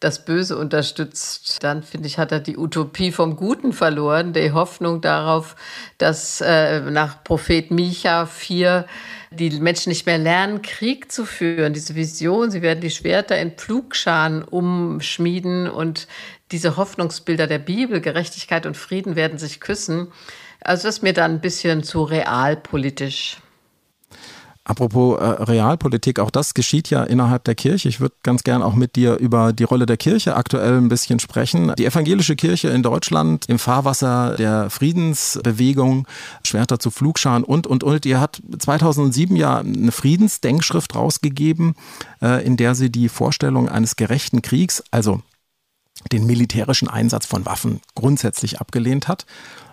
das 0.00 0.24
Böse 0.24 0.56
unterstützt, 0.56 1.62
dann 1.62 1.82
finde 1.82 2.08
ich, 2.08 2.18
hat 2.18 2.32
er 2.32 2.40
die 2.40 2.56
Utopie 2.56 3.12
vom 3.12 3.36
Guten 3.36 3.74
verloren, 3.74 4.32
die 4.32 4.52
Hoffnung 4.52 5.02
darauf, 5.02 5.56
dass 5.98 6.40
äh, 6.40 6.80
nach 6.80 7.22
Prophet 7.22 7.70
Micha 7.70 8.24
4 8.24 8.86
die 9.32 9.50
Menschen 9.60 9.90
nicht 9.90 10.06
mehr 10.06 10.18
lernen, 10.18 10.60
Krieg 10.62 11.12
zu 11.12 11.24
führen. 11.24 11.72
Diese 11.72 11.94
Vision, 11.94 12.50
sie 12.50 12.62
werden 12.62 12.80
die 12.80 12.90
Schwerter 12.90 13.38
in 13.38 13.52
Pflugscharen 13.52 14.42
umschmieden 14.42 15.68
und 15.68 16.08
diese 16.50 16.76
Hoffnungsbilder 16.76 17.46
der 17.46 17.60
Bibel, 17.60 18.00
Gerechtigkeit 18.00 18.66
und 18.66 18.76
Frieden 18.76 19.14
werden 19.14 19.38
sich 19.38 19.60
küssen. 19.60 20.08
Also 20.60 20.88
das 20.88 20.96
ist 20.96 21.02
mir 21.02 21.12
dann 21.12 21.32
ein 21.32 21.40
bisschen 21.40 21.84
zu 21.84 22.02
realpolitisch. 22.02 23.38
Apropos 24.62 25.18
äh, 25.18 25.24
Realpolitik, 25.24 26.18
auch 26.18 26.30
das 26.30 26.52
geschieht 26.52 26.90
ja 26.90 27.02
innerhalb 27.02 27.44
der 27.44 27.54
Kirche. 27.54 27.88
Ich 27.88 27.98
würde 27.98 28.14
ganz 28.22 28.44
gern 28.44 28.62
auch 28.62 28.74
mit 28.74 28.94
dir 28.94 29.16
über 29.16 29.54
die 29.54 29.64
Rolle 29.64 29.86
der 29.86 29.96
Kirche 29.96 30.36
aktuell 30.36 30.76
ein 30.76 30.88
bisschen 30.88 31.18
sprechen. 31.18 31.72
Die 31.78 31.86
evangelische 31.86 32.36
Kirche 32.36 32.68
in 32.68 32.82
Deutschland 32.82 33.46
im 33.48 33.58
Fahrwasser 33.58 34.36
der 34.36 34.68
Friedensbewegung, 34.68 36.06
Schwerter 36.44 36.78
zu 36.78 36.90
Flugscharen 36.90 37.42
und, 37.42 37.66
und, 37.66 37.82
und. 37.82 38.04
Ihr 38.04 38.20
hat 38.20 38.42
2007 38.58 39.34
ja 39.34 39.58
eine 39.58 39.92
Friedensdenkschrift 39.92 40.94
rausgegeben, 40.94 41.74
äh, 42.20 42.44
in 42.44 42.58
der 42.58 42.74
sie 42.74 42.90
die 42.90 43.08
Vorstellung 43.08 43.68
eines 43.68 43.96
gerechten 43.96 44.42
Kriegs, 44.42 44.84
also 44.90 45.22
den 46.12 46.26
militärischen 46.26 46.88
Einsatz 46.88 47.26
von 47.26 47.46
Waffen 47.46 47.80
grundsätzlich 47.94 48.60
abgelehnt 48.60 49.08
hat. 49.08 49.26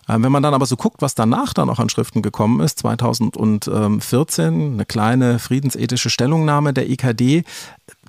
Ähm, 0.09 0.23
wenn 0.23 0.31
man 0.31 0.43
dann 0.43 0.53
aber 0.53 0.65
so 0.65 0.77
guckt, 0.77 1.01
was 1.01 1.15
danach 1.15 1.53
dann 1.53 1.69
auch 1.69 1.79
an 1.79 1.89
Schriften 1.89 2.21
gekommen 2.21 2.59
ist, 2.61 2.79
2014, 2.79 4.73
eine 4.73 4.85
kleine 4.85 5.39
friedensethische 5.39 6.09
Stellungnahme 6.09 6.73
der 6.73 6.89
EKD, 6.89 7.43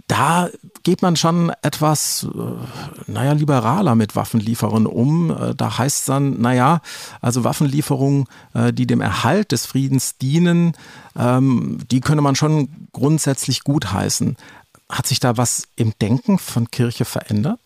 da 0.09 0.49
geht 0.85 1.03
man 1.03 1.17
schon 1.17 1.53
etwas, 1.63 2.27
äh, 2.35 3.11
naja, 3.11 3.33
liberaler 3.33 3.95
mit 3.95 4.17
Waffenlieferungen 4.17 4.87
um. 4.87 5.31
Äh, 5.31 5.55
da 5.55 5.79
heißt 5.79 6.01
es 6.01 6.05
dann, 6.07 6.41
naja, 6.41 6.81
also 7.21 7.45
Waffenlieferungen, 7.45 8.25
äh, 8.55 8.73
die 8.73 8.87
dem 8.87 9.03
Erhalt 9.03 9.53
des 9.53 9.67
Friedens 9.67 10.17
dienen, 10.17 10.73
ähm, 11.17 11.79
die 11.91 12.01
könne 12.01 12.23
man 12.23 12.37
schon 12.37 12.69
grundsätzlich 12.93 13.65
gutheißen. 13.65 14.37
Hat 14.89 15.07
sich 15.07 15.21
da 15.21 15.37
was 15.37 15.69
im 15.77 15.93
Denken 16.01 16.39
von 16.39 16.71
Kirche 16.71 17.05
verändert? 17.05 17.61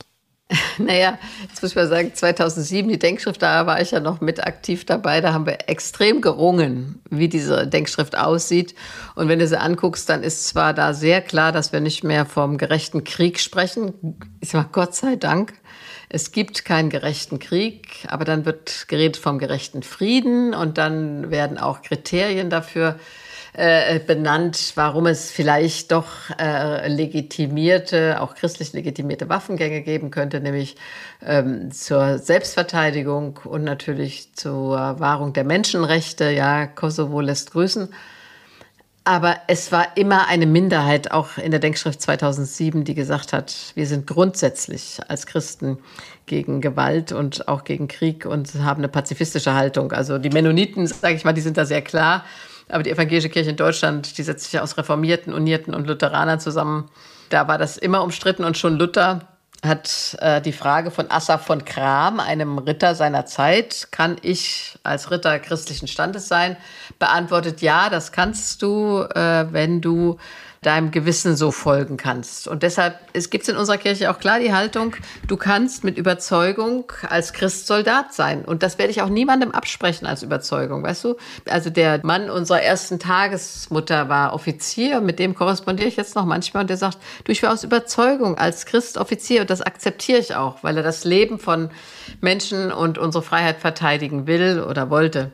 Naja, 0.78 1.18
jetzt 1.48 1.62
muss 1.62 1.72
ich 1.72 1.76
mal 1.76 1.88
sagen, 1.88 2.14
2007, 2.14 2.88
die 2.88 2.98
Denkschrift, 2.98 3.42
da 3.42 3.66
war 3.66 3.80
ich 3.80 3.90
ja 3.90 4.00
noch 4.00 4.20
mit 4.20 4.44
aktiv 4.44 4.84
dabei. 4.84 5.20
Da 5.20 5.32
haben 5.32 5.46
wir 5.46 5.68
extrem 5.68 6.20
gerungen, 6.20 7.00
wie 7.10 7.28
diese 7.28 7.66
Denkschrift 7.66 8.16
aussieht. 8.16 8.74
Und 9.14 9.28
wenn 9.28 9.38
du 9.38 9.46
sie 9.46 9.60
anguckst, 9.60 10.08
dann 10.08 10.22
ist 10.22 10.46
zwar 10.46 10.74
da 10.74 10.94
sehr 10.94 11.20
klar, 11.20 11.52
dass 11.52 11.72
wir 11.72 11.80
nicht 11.80 12.04
mehr 12.04 12.26
vom 12.26 12.58
gerechten 12.58 13.04
Krieg 13.04 13.40
sprechen. 13.40 14.16
Ich 14.40 14.50
sage 14.50 14.68
Gott 14.72 14.94
sei 14.94 15.16
Dank. 15.16 15.54
Es 16.08 16.30
gibt 16.30 16.66
keinen 16.66 16.90
gerechten 16.90 17.38
Krieg, 17.38 18.06
aber 18.06 18.26
dann 18.26 18.44
wird 18.44 18.86
geredet 18.88 19.16
vom 19.16 19.38
gerechten 19.38 19.82
Frieden 19.82 20.54
und 20.54 20.76
dann 20.76 21.30
werden 21.30 21.56
auch 21.56 21.80
Kriterien 21.80 22.50
dafür 22.50 22.90
äh, 22.90 23.21
benannt, 23.54 24.72
warum 24.76 25.06
es 25.06 25.30
vielleicht 25.30 25.92
doch 25.92 26.08
äh, 26.40 26.88
legitimierte, 26.88 28.20
auch 28.22 28.34
christlich 28.34 28.72
legitimierte 28.72 29.28
Waffengänge 29.28 29.82
geben 29.82 30.10
könnte, 30.10 30.40
nämlich 30.40 30.76
ähm, 31.22 31.70
zur 31.70 32.18
Selbstverteidigung 32.18 33.40
und 33.44 33.64
natürlich 33.64 34.34
zur 34.34 34.98
Wahrung 35.00 35.34
der 35.34 35.44
Menschenrechte. 35.44 36.30
Ja, 36.30 36.66
Kosovo 36.66 37.20
lässt 37.20 37.52
grüßen. 37.52 37.90
Aber 39.04 39.36
es 39.48 39.72
war 39.72 39.96
immer 39.96 40.28
eine 40.28 40.46
Minderheit, 40.46 41.10
auch 41.10 41.36
in 41.36 41.50
der 41.50 41.58
Denkschrift 41.58 42.00
2007, 42.00 42.84
die 42.84 42.94
gesagt 42.94 43.32
hat, 43.32 43.72
wir 43.74 43.86
sind 43.86 44.06
grundsätzlich 44.06 45.00
als 45.08 45.26
Christen 45.26 45.78
gegen 46.26 46.60
Gewalt 46.60 47.10
und 47.10 47.48
auch 47.48 47.64
gegen 47.64 47.88
Krieg 47.88 48.26
und 48.26 48.54
haben 48.54 48.78
eine 48.78 48.88
pazifistische 48.88 49.54
Haltung. 49.54 49.90
Also 49.90 50.18
die 50.18 50.30
Mennoniten, 50.30 50.86
sage 50.86 51.16
ich 51.16 51.24
mal, 51.24 51.32
die 51.32 51.40
sind 51.40 51.56
da 51.56 51.64
sehr 51.64 51.82
klar. 51.82 52.24
Aber 52.72 52.82
die 52.82 52.90
evangelische 52.90 53.28
Kirche 53.28 53.50
in 53.50 53.56
Deutschland, 53.56 54.16
die 54.16 54.22
setzt 54.22 54.44
sich 54.44 54.54
ja 54.54 54.62
aus 54.62 54.78
Reformierten, 54.78 55.35
Unierten 55.35 55.74
und 55.74 55.87
Lutheranern 55.87 56.40
zusammen. 56.40 56.88
Da 57.28 57.46
war 57.46 57.58
das 57.58 57.76
immer 57.76 58.02
umstritten 58.02 58.44
und 58.44 58.56
schon 58.56 58.78
Luther 58.78 59.28
hat 59.64 60.16
äh, 60.20 60.40
die 60.40 60.52
Frage 60.52 60.90
von 60.90 61.11
Assaf 61.11 61.46
von 61.46 61.64
Kram, 61.64 62.18
einem 62.18 62.58
Ritter 62.58 62.94
seiner 62.94 63.26
Zeit, 63.26 63.88
kann 63.92 64.16
ich 64.22 64.76
als 64.82 65.11
Ritter 65.11 65.38
christlichen 65.38 65.87
Standes 65.87 66.26
sein, 66.26 66.56
beantwortet, 66.98 67.61
ja, 67.62 67.88
das 67.88 68.11
kannst 68.11 68.62
du, 68.62 69.02
äh, 69.14 69.46
wenn 69.52 69.80
du 69.80 70.18
deinem 70.62 70.92
Gewissen 70.92 71.37
so 71.37 71.51
folgen 71.51 71.96
kannst. 71.96 72.46
Und 72.46 72.62
deshalb 72.62 73.12
gibt 73.12 73.42
es 73.42 73.48
in 73.48 73.57
unserer 73.57 73.79
Kirche 73.79 74.11
auch 74.11 74.20
klar 74.20 74.38
die 74.38 74.55
Haltung, 74.55 74.94
du 75.27 75.37
kannst 75.37 75.83
mit 75.83 75.98
Überzeugung 75.98 76.85
als 77.09 77.33
Christ 77.33 77.66
Soldat 77.66 78.14
sein. 78.14 78.44
Und 78.44 78.62
das 78.62 78.79
werde 78.79 78.92
ich 78.92 79.03
auch 79.03 79.09
niemandem 79.09 79.51
absprechen 79.51 80.07
als 80.07 80.22
Überzeugung, 80.22 80.85
weißt 80.85 81.05
du? 81.05 81.16
Also 81.48 81.68
der 81.68 82.01
Mann 82.05 82.31
unserer 82.31 82.62
ersten 82.62 83.01
Tagesmutter 83.01 84.09
war 84.09 84.33
Offizier, 84.35 85.01
mit 85.01 85.18
dem 85.18 85.35
korrespondiere 85.35 85.88
ich 85.88 85.96
jetzt 85.96 86.14
noch 86.14 86.27
manchmal 86.27 86.62
und 86.62 86.70
der 86.70 86.77
sagt, 86.77 86.98
du, 87.25 87.33
ich 87.33 87.42
war 87.42 87.53
aus 87.53 87.64
Überzeugung 87.64 88.38
als 88.38 88.64
Christ 88.64 88.98
Offizier 88.98 89.40
und 89.40 89.51
das 89.51 89.62
akzeptiere 89.62 90.20
ich 90.20 90.37
auch, 90.37 90.62
weil 90.62 90.77
er 90.77 90.85
das 90.85 91.05
Leben 91.05 91.40
von 91.40 91.70
Menschen 92.20 92.70
und 92.70 92.98
unsere 92.98 93.25
Freiheit 93.25 93.59
verteidigen 93.59 94.29
will 94.29 94.61
oder 94.61 94.90
wollte. 94.90 95.33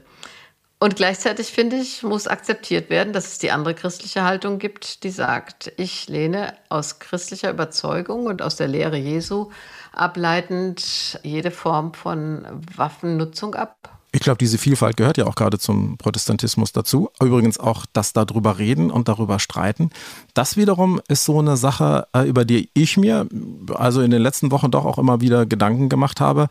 Und 0.81 0.95
gleichzeitig 0.95 1.49
finde 1.49 1.77
ich, 1.77 2.05
muss 2.05 2.29
akzeptiert 2.29 2.89
werden, 2.89 3.13
dass 3.13 3.27
es 3.27 3.39
die 3.39 3.51
andere 3.51 3.75
christliche 3.75 4.23
Haltung 4.23 4.61
gibt, 4.61 5.03
die 5.03 5.11
sagt, 5.11 5.73
ich 5.77 6.09
lehne 6.09 6.55
aus 6.69 7.01
christlicher 7.01 7.51
Überzeugung 7.51 8.27
und 8.27 8.43
aus 8.43 8.55
der 8.55 8.69
Lehre 8.69 8.97
Jesu 8.97 9.51
ableitend 9.93 11.19
jede 11.25 11.51
Form 11.51 11.95
von 11.95 12.47
Waffennutzung 12.77 13.57
ab. 13.57 13.99
Ich 14.11 14.21
glaube, 14.21 14.39
diese 14.39 14.57
Vielfalt 14.57 14.97
gehört 14.97 15.19
ja 15.19 15.27
auch 15.27 15.35
gerade 15.35 15.59
zum 15.59 15.99
Protestantismus 15.99 16.73
dazu. 16.73 17.11
Übrigens 17.21 17.61
auch 17.61 17.85
das 17.93 18.15
darüber 18.15 18.59
reden 18.59 18.91
und 18.91 19.09
darüber 19.09 19.39
streiten. 19.39 19.91
Das 20.33 20.57
wiederum 20.57 21.01
ist 21.09 21.27
so 21.27 21.39
eine 21.41 21.59
Sache, 21.59 22.07
äh, 22.15 22.27
über 22.27 22.47
die 22.47 22.71
ich 22.73 22.97
mir 22.97 23.29
also 23.75 24.01
in 24.01 24.11
den 24.11 24.23
letzten 24.23 24.51
Wochen 24.51 24.71
doch 24.71 24.87
auch 24.87 24.99
immer 24.99 25.21
wieder 25.21 25.45
Gedanken 25.45 25.91
gemacht 25.91 26.21
habe. 26.21 26.49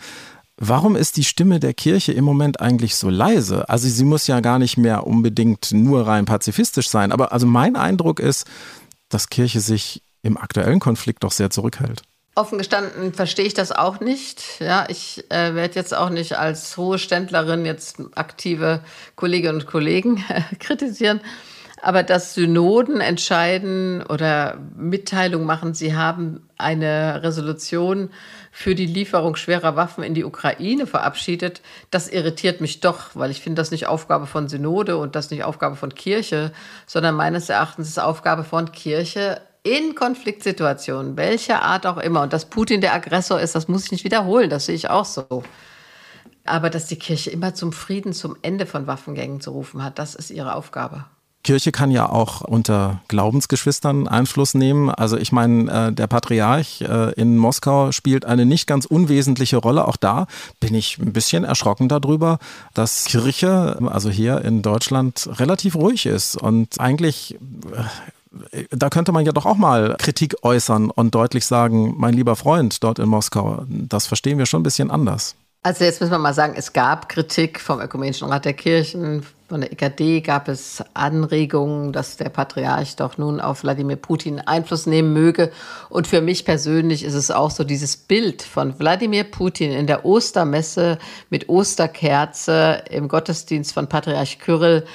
Warum 0.60 0.96
ist 0.96 1.18
die 1.18 1.24
Stimme 1.24 1.60
der 1.60 1.76
Kirche 1.76 2.14
im 2.14 2.26
Moment 2.26 2.60
eigentlich 2.60 2.96
so 2.96 3.10
leise? 3.10 3.70
Also 3.70 3.88
sie 3.88 4.04
muss 4.04 4.26
ja 4.26 4.40
gar 4.40 4.58
nicht 4.58 4.76
mehr 4.76 5.06
unbedingt 5.06 5.72
nur 5.72 6.08
rein 6.08 6.26
pazifistisch 6.26 6.90
sein, 6.90 7.12
aber 7.12 7.32
also 7.32 7.46
mein 7.46 7.76
Eindruck 7.76 8.20
ist, 8.20 8.48
dass 9.10 9.30
Kirche 9.30 9.60
sich 9.60 10.02
im 10.24 10.36
aktuellen 10.36 10.80
Konflikt 10.80 11.24
doch 11.24 11.32
sehr 11.32 11.52
zurückhält. 11.52 12.02
Offen 12.34 12.58
gestanden 12.58 13.14
verstehe 13.14 13.46
ich 13.46 13.54
das 13.54 13.72
auch 13.72 14.00
nicht. 14.00 14.60
Ja, 14.60 14.86
ich 14.90 15.26
äh, 15.30 15.56
werde 15.56 15.76
jetzt 15.76 15.96
auch 15.96 16.10
nicht 16.10 16.38
als 16.38 16.78
hohe 16.78 17.00
Ständlerin 17.00 17.66
jetzt 17.66 17.98
aktive 18.16 18.82
Kolleginnen 19.16 19.62
und 19.62 19.68
Kollegen 19.68 20.24
äh, 20.30 20.42
kritisieren. 20.60 21.22
Aber 21.82 22.04
dass 22.04 22.34
Synoden 22.34 23.02
entscheiden 23.02 24.04
oder 24.04 24.58
Mitteilung 24.76 25.46
machen, 25.46 25.74
sie 25.74 25.96
haben 25.96 26.48
eine 26.58 27.22
Resolution 27.24 28.10
für 28.60 28.74
die 28.74 28.88
Lieferung 28.88 29.36
schwerer 29.36 29.76
Waffen 29.76 30.04
in 30.04 30.16
die 30.16 30.24
Ukraine 30.24 30.88
verabschiedet, 30.88 31.62
das 31.92 32.08
irritiert 32.08 32.60
mich 32.60 32.80
doch, 32.80 33.12
weil 33.14 33.30
ich 33.30 33.40
finde 33.40 33.62
das 33.62 33.70
nicht 33.70 33.86
Aufgabe 33.86 34.26
von 34.26 34.50
Synode 34.50 34.98
und 34.98 35.16
das 35.16 35.30
nicht 35.30 35.44
Aufgabe 35.44 35.76
von 35.76 35.94
Kirche, 35.94 36.52
sondern 36.88 37.14
meines 37.14 37.50
Erachtens 37.50 37.88
ist 37.88 38.00
Aufgabe 38.00 38.44
von 38.44 38.72
Kirche 38.72 39.42
in 39.62 39.94
Konfliktsituationen, 39.94 41.18
welcher 41.18 41.62
Art 41.62 41.86
auch 41.86 41.98
immer. 41.98 42.24
Und 42.24 42.34
dass 42.34 42.46
Putin 42.50 42.82
der 42.82 42.96
Aggressor 42.96 43.40
ist, 43.40 43.54
das 43.54 43.68
muss 43.68 43.86
ich 43.86 43.92
nicht 43.92 44.06
wiederholen, 44.06 44.50
das 44.50 44.66
sehe 44.66 44.76
ich 44.76 44.90
auch 44.90 45.06
so. 45.06 45.44
Aber 46.44 46.72
dass 46.72 46.88
die 46.88 46.98
Kirche 46.98 47.30
immer 47.30 47.54
zum 47.54 47.72
Frieden, 47.72 48.12
zum 48.12 48.38
Ende 48.42 48.66
von 48.66 48.88
Waffengängen 48.88 49.40
zu 49.40 49.52
rufen 49.52 49.84
hat, 49.84 50.00
das 50.00 50.16
ist 50.16 50.32
ihre 50.32 50.56
Aufgabe. 50.56 51.06
Kirche 51.48 51.72
kann 51.72 51.92
ja 51.92 52.10
auch 52.10 52.42
unter 52.42 53.00
Glaubensgeschwistern 53.08 54.10
Einfluss 54.10 54.54
nehmen. 54.54 54.90
Also 54.90 55.16
ich 55.16 55.32
meine, 55.32 55.88
äh, 55.88 55.94
der 55.94 56.08
Patriarch 56.08 56.82
äh, 56.82 57.14
in 57.14 57.38
Moskau 57.38 57.94
spielt 57.94 58.26
eine 58.26 58.46
nicht 58.46 58.68
ganz 58.68 58.86
unwesentliche 58.86 59.56
Rolle. 59.56 59.88
Auch 59.88 59.96
da 59.96 60.28
bin 60.60 60.76
ich 60.76 60.98
ein 60.98 61.14
bisschen 61.14 61.46
erschrocken 61.46 61.88
darüber, 61.88 62.40
dass 62.74 63.06
Kirche, 63.06 63.78
also 63.86 64.10
hier 64.10 64.42
in 64.44 64.62
Deutschland, 64.62 65.30
relativ 65.40 65.76
ruhig 65.76 66.06
ist 66.06 66.36
und 66.36 66.82
eigentlich 66.82 67.38
äh, 68.52 68.66
da 68.72 68.90
könnte 68.90 69.14
man 69.14 69.26
ja 69.26 69.32
doch 69.32 69.46
auch 69.46 69.56
mal 69.56 69.96
Kritik 70.00 70.36
äußern 70.42 70.90
und 70.90 71.16
deutlich 71.16 71.46
sagen, 71.46 71.94
mein 71.96 72.14
lieber 72.14 72.36
Freund 72.36 72.84
dort 72.84 73.00
in 73.00 73.08
Moskau, 73.08 73.64
das 73.70 74.06
verstehen 74.06 74.38
wir 74.38 74.48
schon 74.48 74.60
ein 74.60 74.64
bisschen 74.64 74.92
anders. 74.92 75.38
Also 75.68 75.84
jetzt 75.84 76.00
müssen 76.00 76.14
wir 76.14 76.18
mal 76.18 76.34
sagen, 76.34 76.54
es 76.56 76.72
gab 76.72 77.10
Kritik 77.10 77.60
vom 77.60 77.82
Ökumenischen 77.82 78.30
Rat 78.30 78.46
der 78.46 78.54
Kirchen, 78.54 79.26
von 79.50 79.60
der 79.60 79.74
EKD 79.74 80.22
gab 80.22 80.48
es 80.48 80.82
Anregungen, 80.94 81.92
dass 81.92 82.16
der 82.16 82.30
Patriarch 82.30 82.96
doch 82.96 83.18
nun 83.18 83.42
auf 83.42 83.64
Wladimir 83.64 83.98
Putin 83.98 84.40
Einfluss 84.40 84.86
nehmen 84.86 85.12
möge. 85.12 85.52
Und 85.90 86.08
für 86.08 86.22
mich 86.22 86.46
persönlich 86.46 87.04
ist 87.04 87.16
es 87.16 87.32
auch 87.32 87.52
so 87.52 87.66
dieses 87.66 87.98
Bild 87.98 88.44
von 88.44 88.80
Wladimir 88.80 89.26
Putin 89.26 89.74
in 89.74 89.88
der 89.88 90.06
Ostermesse 90.06 91.00
mit 91.30 91.50
Osterkerze 91.50 92.84
im 92.90 93.10
Gottesdienst 93.10 93.74
von 93.74 93.90
Patriarch 93.90 94.40
Kyrill. 94.40 94.86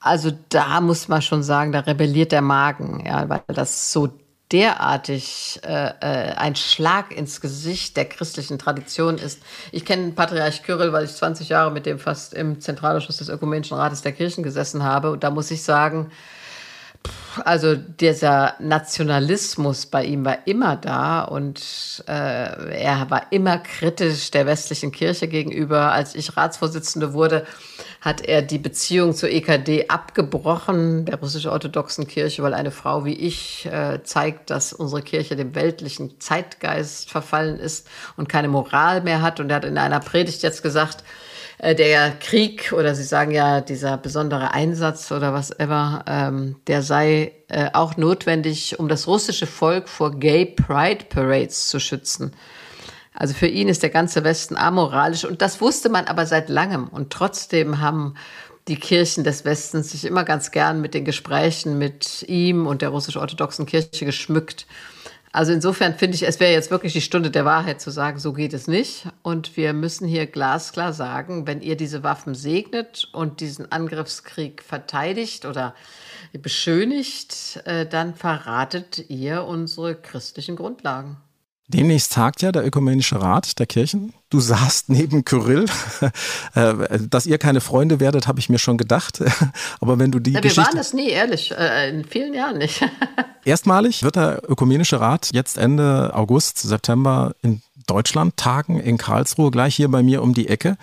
Also 0.00 0.30
da 0.48 0.80
muss 0.80 1.08
man 1.08 1.20
schon 1.20 1.42
sagen, 1.42 1.72
da 1.72 1.80
rebelliert 1.80 2.32
der 2.32 2.40
Magen, 2.40 3.04
ja, 3.04 3.28
weil 3.28 3.42
das 3.48 3.92
so 3.92 4.08
derartig 4.52 5.60
äh, 5.64 5.92
äh, 6.00 6.34
ein 6.34 6.54
Schlag 6.56 7.12
ins 7.12 7.40
Gesicht 7.40 7.96
der 7.96 8.04
christlichen 8.04 8.58
Tradition 8.58 9.16
ist. 9.16 9.40
Ich 9.72 9.84
kenne 9.84 10.12
Patriarch 10.12 10.62
Kyrill, 10.62 10.92
weil 10.92 11.04
ich 11.04 11.12
20 11.12 11.48
Jahre 11.48 11.70
mit 11.70 11.86
dem 11.86 11.98
fast 11.98 12.34
im 12.34 12.60
Zentralausschuss 12.60 13.16
des 13.16 13.28
Ökumenischen 13.28 13.76
Rates 13.76 14.02
der 14.02 14.12
Kirchen 14.12 14.44
gesessen 14.44 14.82
habe. 14.82 15.10
Und 15.10 15.24
da 15.24 15.30
muss 15.30 15.50
ich 15.50 15.62
sagen, 15.62 16.10
also 17.44 17.74
dieser 17.76 18.54
Nationalismus 18.58 19.86
bei 19.86 20.04
ihm 20.04 20.24
war 20.24 20.46
immer 20.46 20.76
da 20.76 21.22
und 21.22 22.04
äh, 22.06 22.12
er 22.12 23.06
war 23.08 23.26
immer 23.30 23.58
kritisch 23.58 24.30
der 24.30 24.46
westlichen 24.46 24.92
Kirche 24.92 25.28
gegenüber. 25.28 25.92
Als 25.92 26.14
ich 26.14 26.36
Ratsvorsitzende 26.36 27.14
wurde, 27.14 27.46
hat 28.00 28.20
er 28.20 28.42
die 28.42 28.58
Beziehung 28.58 29.14
zur 29.14 29.30
EKD 29.30 29.88
abgebrochen, 29.88 31.06
der 31.06 31.20
russisch-orthodoxen 31.20 32.06
Kirche, 32.06 32.42
weil 32.42 32.52
eine 32.52 32.70
Frau 32.70 33.04
wie 33.04 33.14
ich 33.14 33.66
äh, 33.66 34.02
zeigt, 34.02 34.50
dass 34.50 34.72
unsere 34.72 35.02
Kirche 35.02 35.36
dem 35.36 35.54
weltlichen 35.54 36.20
Zeitgeist 36.20 37.10
verfallen 37.10 37.58
ist 37.58 37.88
und 38.16 38.28
keine 38.28 38.48
Moral 38.48 39.02
mehr 39.02 39.22
hat. 39.22 39.40
Und 39.40 39.50
er 39.50 39.56
hat 39.56 39.64
in 39.64 39.78
einer 39.78 40.00
Predigt 40.00 40.42
jetzt 40.42 40.62
gesagt, 40.62 41.04
der 41.62 42.10
Krieg 42.18 42.72
oder 42.72 42.94
Sie 42.94 43.04
sagen 43.04 43.30
ja 43.30 43.60
dieser 43.60 43.96
besondere 43.96 44.52
Einsatz 44.52 45.12
oder 45.12 45.32
was 45.32 45.56
ever, 45.58 46.04
ähm, 46.08 46.56
der 46.66 46.82
sei 46.82 47.32
äh, 47.48 47.70
auch 47.72 47.96
notwendig, 47.96 48.80
um 48.80 48.88
das 48.88 49.06
russische 49.06 49.46
Volk 49.46 49.88
vor 49.88 50.10
Gay 50.18 50.44
Pride 50.44 51.04
Parades 51.08 51.68
zu 51.68 51.78
schützen. 51.78 52.32
Also 53.14 53.34
für 53.34 53.46
ihn 53.46 53.68
ist 53.68 53.82
der 53.82 53.90
ganze 53.90 54.24
Westen 54.24 54.56
amoralisch 54.56 55.24
und 55.24 55.40
das 55.40 55.60
wusste 55.60 55.88
man 55.88 56.06
aber 56.06 56.26
seit 56.26 56.48
langem. 56.48 56.88
Und 56.88 57.10
trotzdem 57.10 57.80
haben 57.80 58.14
die 58.68 58.76
Kirchen 58.76 59.22
des 59.22 59.44
Westens 59.44 59.92
sich 59.92 60.04
immer 60.04 60.24
ganz 60.24 60.50
gern 60.50 60.80
mit 60.80 60.94
den 60.94 61.04
Gesprächen 61.04 61.78
mit 61.78 62.24
ihm 62.28 62.66
und 62.66 62.82
der 62.82 62.88
russisch-orthodoxen 62.88 63.66
Kirche 63.66 64.04
geschmückt. 64.04 64.66
Also 65.34 65.52
insofern 65.52 65.94
finde 65.94 66.14
ich, 66.14 66.26
es 66.26 66.40
wäre 66.40 66.52
jetzt 66.52 66.70
wirklich 66.70 66.92
die 66.92 67.00
Stunde 67.00 67.30
der 67.30 67.46
Wahrheit 67.46 67.80
zu 67.80 67.90
sagen, 67.90 68.18
so 68.18 68.34
geht 68.34 68.52
es 68.52 68.68
nicht. 68.68 69.06
Und 69.22 69.56
wir 69.56 69.72
müssen 69.72 70.06
hier 70.06 70.26
glasklar 70.26 70.92
sagen, 70.92 71.46
wenn 71.46 71.62
ihr 71.62 71.74
diese 71.74 72.02
Waffen 72.02 72.34
segnet 72.34 73.08
und 73.12 73.40
diesen 73.40 73.72
Angriffskrieg 73.72 74.62
verteidigt 74.62 75.46
oder 75.46 75.74
beschönigt, 76.34 77.62
äh, 77.64 77.86
dann 77.86 78.14
verratet 78.14 79.08
ihr 79.08 79.44
unsere 79.44 79.94
christlichen 79.94 80.54
Grundlagen. 80.54 81.16
Demnächst 81.72 82.12
tagt 82.12 82.42
ja 82.42 82.52
der 82.52 82.66
Ökumenische 82.66 83.20
Rat 83.20 83.58
der 83.58 83.66
Kirchen. 83.66 84.12
Du 84.30 84.40
saßt 84.40 84.88
neben 84.88 85.24
Kyrill. 85.24 85.66
Äh, 86.54 86.98
dass 87.08 87.24
ihr 87.24 87.38
keine 87.38 87.62
Freunde 87.62 87.98
werdet, 87.98 88.26
habe 88.26 88.38
ich 88.38 88.50
mir 88.50 88.58
schon 88.58 88.76
gedacht. 88.76 89.22
Aber 89.80 89.98
wenn 89.98 90.10
du 90.10 90.18
die 90.18 90.32
ja, 90.32 90.36
wir 90.36 90.42
Geschichte... 90.42 90.68
waren 90.68 90.76
das 90.76 90.92
nie, 90.92 91.08
ehrlich. 91.08 91.50
Äh, 91.52 91.88
in 91.88 92.04
vielen 92.04 92.34
Jahren 92.34 92.58
nicht. 92.58 92.84
Erstmalig 93.44 94.02
wird 94.02 94.16
der 94.16 94.42
Ökumenische 94.48 95.00
Rat 95.00 95.30
jetzt 95.32 95.56
Ende 95.56 96.10
August, 96.14 96.58
September 96.58 97.34
in 97.40 97.62
Deutschland 97.86 98.36
tagen, 98.36 98.78
in 98.80 98.98
Karlsruhe, 98.98 99.50
gleich 99.50 99.76
hier 99.76 99.88
bei 99.88 100.02
mir 100.02 100.22
um 100.22 100.34
die 100.34 100.48
Ecke. 100.48 100.76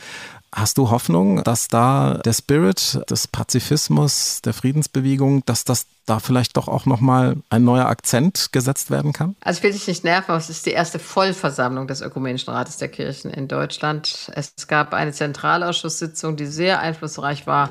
Hast 0.53 0.77
du 0.77 0.89
Hoffnung, 0.89 1.43
dass 1.43 1.67
da 1.67 2.19
der 2.25 2.33
Spirit 2.33 2.99
des 3.09 3.27
Pazifismus, 3.27 4.41
der 4.41 4.53
Friedensbewegung, 4.53 5.45
dass 5.45 5.63
das 5.63 5.85
da 6.05 6.19
vielleicht 6.19 6.57
doch 6.57 6.67
auch 6.67 6.87
nochmal 6.87 7.37
ein 7.49 7.63
neuer 7.63 7.85
Akzent 7.85 8.51
gesetzt 8.51 8.89
werden 8.89 9.13
kann? 9.13 9.35
Also 9.41 9.59
ich 9.59 9.63
will 9.63 9.71
dich 9.71 9.87
nicht 9.87 10.03
nerven, 10.03 10.31
aber 10.31 10.39
es 10.39 10.49
ist 10.49 10.65
die 10.65 10.71
erste 10.71 10.97
Vollversammlung 10.97 11.87
des 11.87 12.01
Ökumenischen 12.01 12.51
Rates 12.51 12.77
der 12.77 12.87
Kirchen 12.87 13.29
in 13.29 13.47
Deutschland. 13.47 14.31
Es 14.33 14.67
gab 14.67 14.93
eine 14.93 15.13
Zentralausschusssitzung, 15.13 16.35
die 16.35 16.47
sehr 16.47 16.79
einflussreich 16.79 17.45
war 17.45 17.69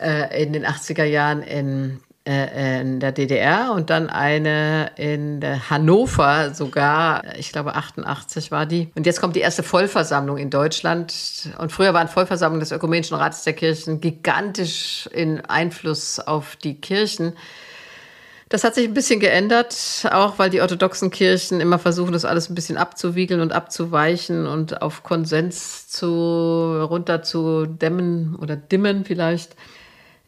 äh, 0.00 0.42
in 0.42 0.52
den 0.52 0.66
80er 0.66 1.04
Jahren 1.04 1.42
in 1.42 2.00
in 2.24 3.00
der 3.00 3.10
DDR 3.10 3.72
und 3.72 3.90
dann 3.90 4.08
eine 4.08 4.92
in 4.96 5.42
Hannover 5.68 6.54
sogar, 6.54 7.36
ich 7.36 7.50
glaube 7.50 7.74
88 7.74 8.52
war 8.52 8.64
die. 8.64 8.92
Und 8.94 9.06
jetzt 9.06 9.20
kommt 9.20 9.34
die 9.34 9.40
erste 9.40 9.64
Vollversammlung 9.64 10.38
in 10.38 10.48
Deutschland. 10.48 11.12
Und 11.58 11.72
früher 11.72 11.94
waren 11.94 12.06
Vollversammlungen 12.06 12.60
des 12.60 12.70
Ökumenischen 12.70 13.16
Rates 13.16 13.42
der 13.42 13.54
Kirchen 13.54 14.00
gigantisch 14.00 15.08
in 15.12 15.40
Einfluss 15.44 16.20
auf 16.20 16.54
die 16.54 16.80
Kirchen. 16.80 17.32
Das 18.48 18.62
hat 18.64 18.74
sich 18.76 18.86
ein 18.86 18.94
bisschen 18.94 19.18
geändert, 19.18 20.06
auch 20.12 20.38
weil 20.38 20.50
die 20.50 20.60
orthodoxen 20.60 21.10
Kirchen 21.10 21.60
immer 21.60 21.78
versuchen, 21.78 22.12
das 22.12 22.24
alles 22.24 22.50
ein 22.50 22.54
bisschen 22.54 22.76
abzuwiegeln 22.76 23.40
und 23.40 23.50
abzuweichen 23.50 24.46
und 24.46 24.80
auf 24.82 25.02
Konsens 25.02 25.88
zu 25.88 26.06
runter 26.88 27.22
zu 27.22 27.66
dämmen 27.66 28.36
oder 28.36 28.54
dimmen 28.54 29.04
vielleicht. 29.04 29.56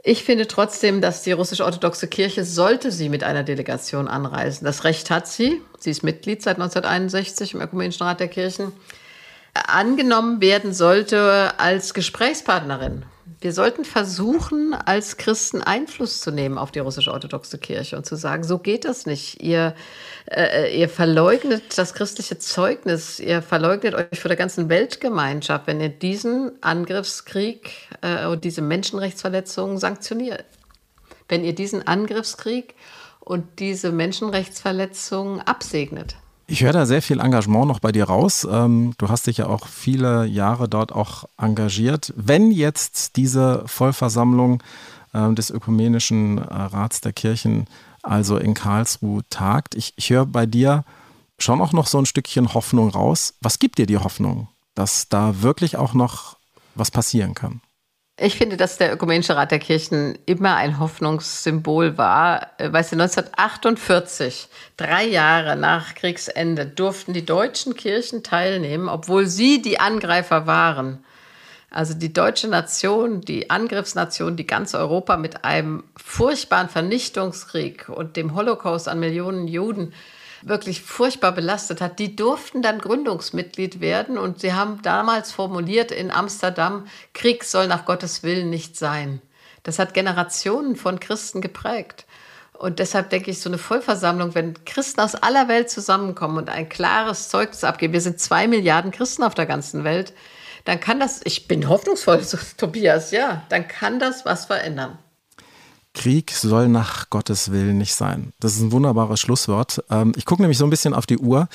Ich 0.07 0.23
finde 0.23 0.47
trotzdem, 0.47 1.01
dass 1.01 1.23
die 1.23 1.33
russisch-orthodoxe 1.33 2.09
Kirche, 2.09 2.45
sollte 2.45 2.93
sie 2.93 3.09
mit 3.09 3.25
einer 3.25 3.43
Delegation 3.43 4.07
anreisen, 4.07 4.67
das 4.67 4.85
Recht 4.85 5.11
hat 5.11 5.27
sie, 5.27 5.63
sie 5.79 5.91
ist 5.91 6.03
Mitglied 6.03 6.43
seit 6.43 6.57
1961 6.57 7.55
im 7.55 7.63
Ökumenischen 7.63 8.07
Rat 8.07 8.21
der 8.21 8.29
Kirchen, 8.29 8.73
angenommen 9.55 10.43
werden 10.43 10.75
sollte 10.75 11.55
als 11.59 11.95
Gesprächspartnerin 11.95 13.07
wir 13.45 13.53
sollten 13.53 13.85
versuchen, 13.85 14.73
als 14.73 15.19
Christen 15.19 15.61
Einfluss 15.61 16.23
zu 16.23 16.31
nehmen 16.31 16.57
auf 16.57 16.73
die 16.73 16.79
russisch-orthodoxe 16.79 17.59
Kirche 17.59 17.95
und 17.95 18.07
zu 18.07 18.17
sagen, 18.17 18.43
so 18.43 18.59
geht 18.59 18.87
das 18.87 19.05
nicht. 19.05 19.43
Ihr, 19.43 19.75
äh, 20.31 20.75
ihr 20.75 20.89
verleugnet 20.89 21.77
das 21.77 21.93
christliche 21.93 22.39
Zeugnis, 22.39 23.21
ihr 23.21 23.43
verleugnet 23.43 23.95
euch 23.95 24.19
vor 24.19 24.31
der 24.31 24.39
ganzen 24.39 24.71
Weltgemeinschaft, 24.71 25.67
wenn 25.67 25.83
ihr 25.83 25.91
diesen 25.91 26.53
Angriffskrieg 26.63 27.71
äh, 28.01 28.25
und 28.25 28.45
diese 28.45 28.63
Menschenrechtsverletzungen 28.63 29.77
sanktioniert. 29.77 30.47
Wenn 31.29 31.45
ihr 31.45 31.55
diesen 31.55 31.87
Angriffskrieg 31.87 32.75
und 33.21 33.59
diese 33.59 33.93
Menschenrechtsverletzungen 33.93 35.43
absegnet. 35.43 36.17
Ich 36.47 36.63
höre 36.63 36.73
da 36.73 36.85
sehr 36.85 37.01
viel 37.01 37.21
Engagement 37.21 37.67
noch 37.67 37.81
bei 37.81 37.91
dir 37.91 38.05
raus. 38.05 38.47
Ähm, 38.51 38.95
du 38.99 39.09
hast 39.09 39.27
dich 39.27 39.39
ja 39.39 39.47
auch 39.47 39.67
viele 39.67 40.27
Jahre 40.27 40.69
dort 40.69 40.93
auch 40.93 41.25
engagiert. 41.39 42.13
Wenn 42.17 42.51
jetzt 42.51 43.17
diese 43.17 43.63
Vollversammlung 43.67 44.63
ähm, 45.15 45.35
des 45.35 45.51
Ökumenischen 45.51 46.39
äh, 46.39 46.43
Rats 46.43 47.01
der 47.01 47.15
Kirchen 47.15 47.67
also 48.03 48.37
in 48.37 48.53
Karlsruhe 48.53 49.23
tagt, 49.31 49.75
ich, 49.75 49.95
ich 49.97 50.11
höre 50.11 50.27
bei 50.27 50.45
dir 50.45 50.85
schon 51.39 51.63
auch 51.63 51.73
noch 51.73 51.87
so 51.87 51.99
ein 51.99 52.07
Stückchen 52.07 52.53
Hoffnung 52.53 52.91
raus. 52.91 53.35
Was 53.41 53.59
gibt 53.59 53.79
dir 53.79 53.87
die 53.87 53.99
Hoffnung, 53.99 54.49
dass 54.75 55.09
da 55.09 55.41
wirklich 55.43 55.79
auch 55.79 55.95
noch 55.95 56.37
was 56.75 56.91
passieren 56.91 57.35
kann? 57.35 57.63
Ich 58.17 58.37
finde, 58.37 58.57
dass 58.57 58.79
der 58.79 58.93
Ökumenische 58.93 59.35
Rat 59.35 59.51
der 59.51 59.59
Kirchen 59.59 60.17
immer 60.25 60.55
ein 60.55 60.79
Hoffnungssymbol 60.79 61.99
war. 61.99 62.53
Äh, 62.59 62.73
weißt 62.73 62.93
du, 62.93 62.97
1948, 62.97 64.47
drei 64.77 65.05
Jahre 65.05 65.57
nach 65.57 65.97
Kriegsende, 65.97 66.65
durften 66.65 67.13
die 67.13 67.27
deutschen 67.27 67.75
Kirchen 67.75 68.23
teilnehmen, 68.23 68.89
obwohl 68.89 69.27
sie 69.27 69.61
die 69.63 69.81
Angreifer 69.81 70.47
waren. 70.47 71.05
Also 71.71 71.95
die 71.95 72.13
deutsche 72.13 72.47
Nation, 72.47 73.21
die 73.21 73.51
Angriffsnation, 73.51 74.37
die 74.37 74.47
ganz 74.47 74.77
Europa 74.77 75.17
mit 75.17 75.45
einem 75.45 75.83
furchtbaren 75.97 76.69
Vernichtungskrieg 76.69 77.89
und 77.89 78.17
dem 78.17 78.37
Holocaust 78.37 78.87
an 78.87 79.01
Millionen 79.01 79.49
Juden 79.49 79.93
wirklich 80.47 80.83
furchtbar 80.83 81.33
belastet 81.33 81.81
hat, 81.81 81.99
die 81.99 82.17
durften 82.17 82.63
dann 82.63 82.79
Gründungsmitglied 82.79 83.81
werden 83.81 84.19
und 84.19 84.41
sie 84.41 84.53
haben 84.53 84.83
damals 84.83 85.33
formuliert 85.33 85.91
in 85.91 86.11
Amsterdam, 86.11 86.87
Krieg 87.13 87.45
soll 87.45 87.67
nach 87.67 87.85
Gottes 87.85 88.23
Willen 88.23 88.51
nicht 88.51 88.77
sein. 88.77 89.21
Das 89.63 89.79
hat 89.79 89.95
Generationen 89.95 90.77
von 90.77 91.01
Christen 91.01 91.41
geprägt. 91.41 92.07
Und 92.53 92.79
deshalb 92.79 93.11
denke 93.11 93.31
ich, 93.31 93.41
so 93.41 93.51
eine 93.51 93.59
Vollversammlung, 93.59 94.35
wenn 94.35 94.65
Christen 94.65 95.01
aus 95.01 95.15
aller 95.17 95.49
Welt 95.49 95.71
zusammenkommen 95.71 96.39
und 96.39 96.49
ein 96.49 96.69
klares 96.69 97.29
Zeugnis 97.29 97.65
abgeben, 97.65 97.93
wir 97.93 98.01
sind 98.01 98.21
zwei 98.21 98.47
Milliarden 98.47 98.93
Christen 98.93 99.25
auf 99.25 99.35
der 99.35 99.47
ganzen 99.47 99.83
Welt, 99.83 100.13
dann 100.65 100.81
kann 100.81 101.01
das, 101.01 101.21
ich 101.25 101.49
bin 101.49 101.69
hoffnungsvoll, 101.69 102.23
Tobias, 102.57 103.11
ja, 103.11 103.43
dann 103.49 103.67
kann 103.67 103.99
das 103.99 104.25
was 104.25 104.47
verändern. 104.47 104.99
Krieg 105.95 106.33
soll 106.33 106.69
nach 106.69 107.09
Gottes 107.09 107.51
Willen 107.51 107.79
nicht 107.79 107.95
sein. 107.95 108.33
Das 108.41 108.55
ist 108.55 108.61
ein 108.61 108.73
wunderbares 108.73 109.21
Schlusswort. 109.21 109.83
Ähm, 109.91 110.13
ich 110.17 110.27
gucke 110.27 110.43
nämlich 110.43 110.59
so 110.59 110.67
ein 110.67 110.71
bisschen 110.71 110.93
auf 110.93 111.07
die 111.07 111.19
Uhr. 111.19 111.49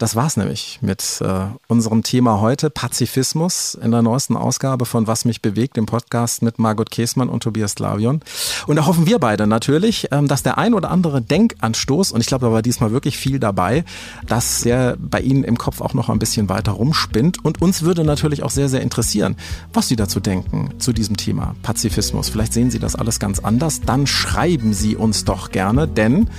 Das 0.00 0.16
war's 0.16 0.38
nämlich 0.38 0.78
mit 0.80 1.20
äh, 1.20 1.48
unserem 1.68 2.02
Thema 2.02 2.40
heute, 2.40 2.70
Pazifismus, 2.70 3.74
in 3.74 3.90
der 3.90 4.00
neuesten 4.00 4.34
Ausgabe 4.34 4.86
von 4.86 5.06
Was 5.06 5.26
mich 5.26 5.42
bewegt, 5.42 5.76
dem 5.76 5.84
Podcast 5.84 6.40
mit 6.40 6.58
Margot 6.58 6.90
Käßmann 6.90 7.28
und 7.28 7.42
Tobias 7.42 7.72
Slavion. 7.72 8.22
Und 8.66 8.76
da 8.76 8.86
hoffen 8.86 9.04
wir 9.04 9.18
beide 9.18 9.46
natürlich, 9.46 10.08
ähm, 10.10 10.26
dass 10.26 10.42
der 10.42 10.56
ein 10.56 10.72
oder 10.72 10.90
andere 10.90 11.20
Denkanstoß, 11.20 12.12
und 12.12 12.22
ich 12.22 12.28
glaube, 12.28 12.46
da 12.46 12.52
war 12.52 12.62
diesmal 12.62 12.92
wirklich 12.92 13.18
viel 13.18 13.38
dabei, 13.38 13.84
dass 14.26 14.62
der 14.62 14.96
bei 14.98 15.20
Ihnen 15.20 15.44
im 15.44 15.58
Kopf 15.58 15.82
auch 15.82 15.92
noch 15.92 16.08
ein 16.08 16.18
bisschen 16.18 16.48
weiter 16.48 16.72
rumspinnt. 16.72 17.44
Und 17.44 17.60
uns 17.60 17.82
würde 17.82 18.02
natürlich 18.02 18.42
auch 18.42 18.50
sehr, 18.50 18.70
sehr 18.70 18.80
interessieren, 18.80 19.36
was 19.74 19.88
Sie 19.88 19.96
dazu 19.96 20.18
denken, 20.18 20.70
zu 20.78 20.94
diesem 20.94 21.18
Thema 21.18 21.54
Pazifismus. 21.62 22.30
Vielleicht 22.30 22.54
sehen 22.54 22.70
Sie 22.70 22.78
das 22.78 22.96
alles 22.96 23.20
ganz 23.20 23.40
anders. 23.40 23.82
Dann 23.82 24.06
schreiben 24.06 24.72
Sie 24.72 24.96
uns 24.96 25.26
doch 25.26 25.50
gerne, 25.50 25.86
denn 25.86 26.30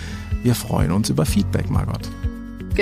wir 0.42 0.56
freuen 0.56 0.92
uns 0.92 1.12
über 1.12 1.28
Feedback, 1.28 1.70
Margot. 1.70 2.10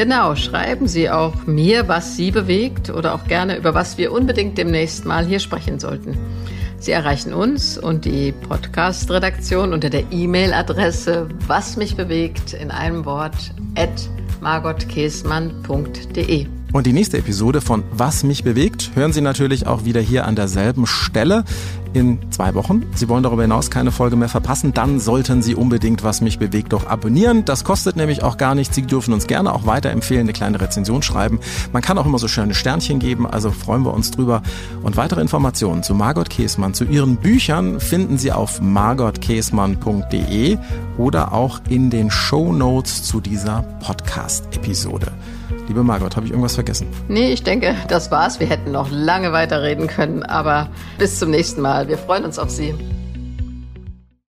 Genau, 0.02 0.38
schreiben 0.38 0.88
Sie 0.88 1.10
auch 1.10 1.46
mir, 1.46 1.90
was 1.90 2.16
Sie 2.16 2.32
bewegt 2.32 2.90
oder 2.90 3.14
auch 3.14 3.26
gerne 3.26 3.58
über 3.58 3.74
was 3.74 3.98
wir 3.98 4.14
unbedingt 4.14 4.58
demnächst 4.58 5.04
mal 5.04 5.26
hier 5.26 5.40
sprechen 5.40 5.78
sollten. 5.78 6.18
Sie 6.78 6.94
erreichen 6.94 7.34
uns 7.34 7.78
und 7.78 8.06
die 8.06 8.32
Podcast-Redaktion 8.32 9.74
unter 9.74 9.90
der 9.90 10.10
E-Mail-Adresse 10.10 11.28
was 11.48 11.76
mich 11.76 11.98
bewegt 11.98 12.54
in 12.54 12.72
einem 12.72 13.04
Wort 13.04 13.52
at 13.76 14.10
margotkäsmann.de. 14.40 16.48
Und 16.72 16.86
die 16.86 16.94
nächste 16.94 17.18
Episode 17.18 17.62
von 17.62 17.84
Was 17.92 18.24
mich 18.24 18.44
bewegt 18.44 18.92
hören 18.94 19.12
Sie 19.12 19.22
natürlich 19.22 19.66
auch 19.66 19.86
wieder 19.86 20.02
hier 20.02 20.28
an 20.28 20.36
derselben 20.36 20.86
Stelle 20.86 21.44
in 21.94 22.20
zwei 22.32 22.54
Wochen. 22.56 22.86
Sie 22.96 23.10
wollen 23.10 23.24
darüber 23.24 23.42
hinaus 23.42 23.72
keine 23.72 23.92
Folge 23.92 24.16
mehr 24.16 24.30
verpassen, 24.30 24.74
dann 24.74 25.00
sollten 25.00 25.42
Sie 25.42 25.56
unbedingt 25.56 26.04
Was 26.04 26.22
mich 26.22 26.40
bewegt 26.40 26.74
doch 26.74 26.88
abonnieren. 26.88 27.46
Das 27.46 27.64
kostet 27.64 27.96
nämlich 27.96 28.24
auch 28.24 28.38
gar 28.38 28.56
nichts. 28.56 28.76
Sie 28.76 28.84
dürfen 28.84 29.14
uns 29.14 29.28
gerne 29.28 29.54
auch 29.54 29.66
weiterempfehlen, 29.66 30.24
eine 30.24 30.34
kleine 30.34 30.62
Rezension 30.62 31.02
schreiben. 31.02 31.40
Man 31.74 31.82
kann 31.82 31.98
auch 31.98 32.06
immer 32.06 32.20
so 32.20 32.28
schöne 32.28 32.54
Sternchen 32.54 33.00
geben, 33.00 33.26
also 33.28 33.52
freuen 33.52 33.84
wir 33.84 33.94
uns 33.94 34.12
drüber. 34.12 34.42
Und 34.84 34.98
weitere 34.98 35.22
Informationen 35.22 35.84
zu 35.84 35.94
Margot 35.96 36.30
Käßmann, 36.30 36.74
zu 36.74 36.86
ihren 36.86 37.18
Büchern 37.18 37.80
finden 37.80 38.18
Sie 38.18 38.32
auf 38.32 38.62
margotkäßmann.de 38.62 40.58
oder 40.98 41.34
auch 41.34 41.62
in 41.70 41.90
den 41.90 42.12
Show 42.12 42.54
Notes 42.54 43.04
zu 43.04 43.22
dieser 43.22 43.64
Podcast-Episode. 43.82 45.12
Liebe 45.70 45.84
Margot, 45.84 46.16
habe 46.16 46.26
ich 46.26 46.32
irgendwas 46.32 46.56
vergessen? 46.56 46.88
Nee, 47.10 47.32
ich 47.32 47.44
denke, 47.44 47.76
das 47.88 48.10
war's. 48.10 48.40
Wir 48.40 48.48
hätten 48.48 48.72
noch 48.72 48.90
lange 48.90 49.34
weiterreden 49.34 49.86
können, 49.86 50.24
aber 50.24 50.68
bis 50.98 51.20
zum 51.20 51.30
nächsten 51.30 51.62
Mal. 51.62 51.88
Wir 51.88 52.00
freuen 52.00 52.26
uns 52.26 52.40
auf 52.40 52.50
Sie. 52.50 52.74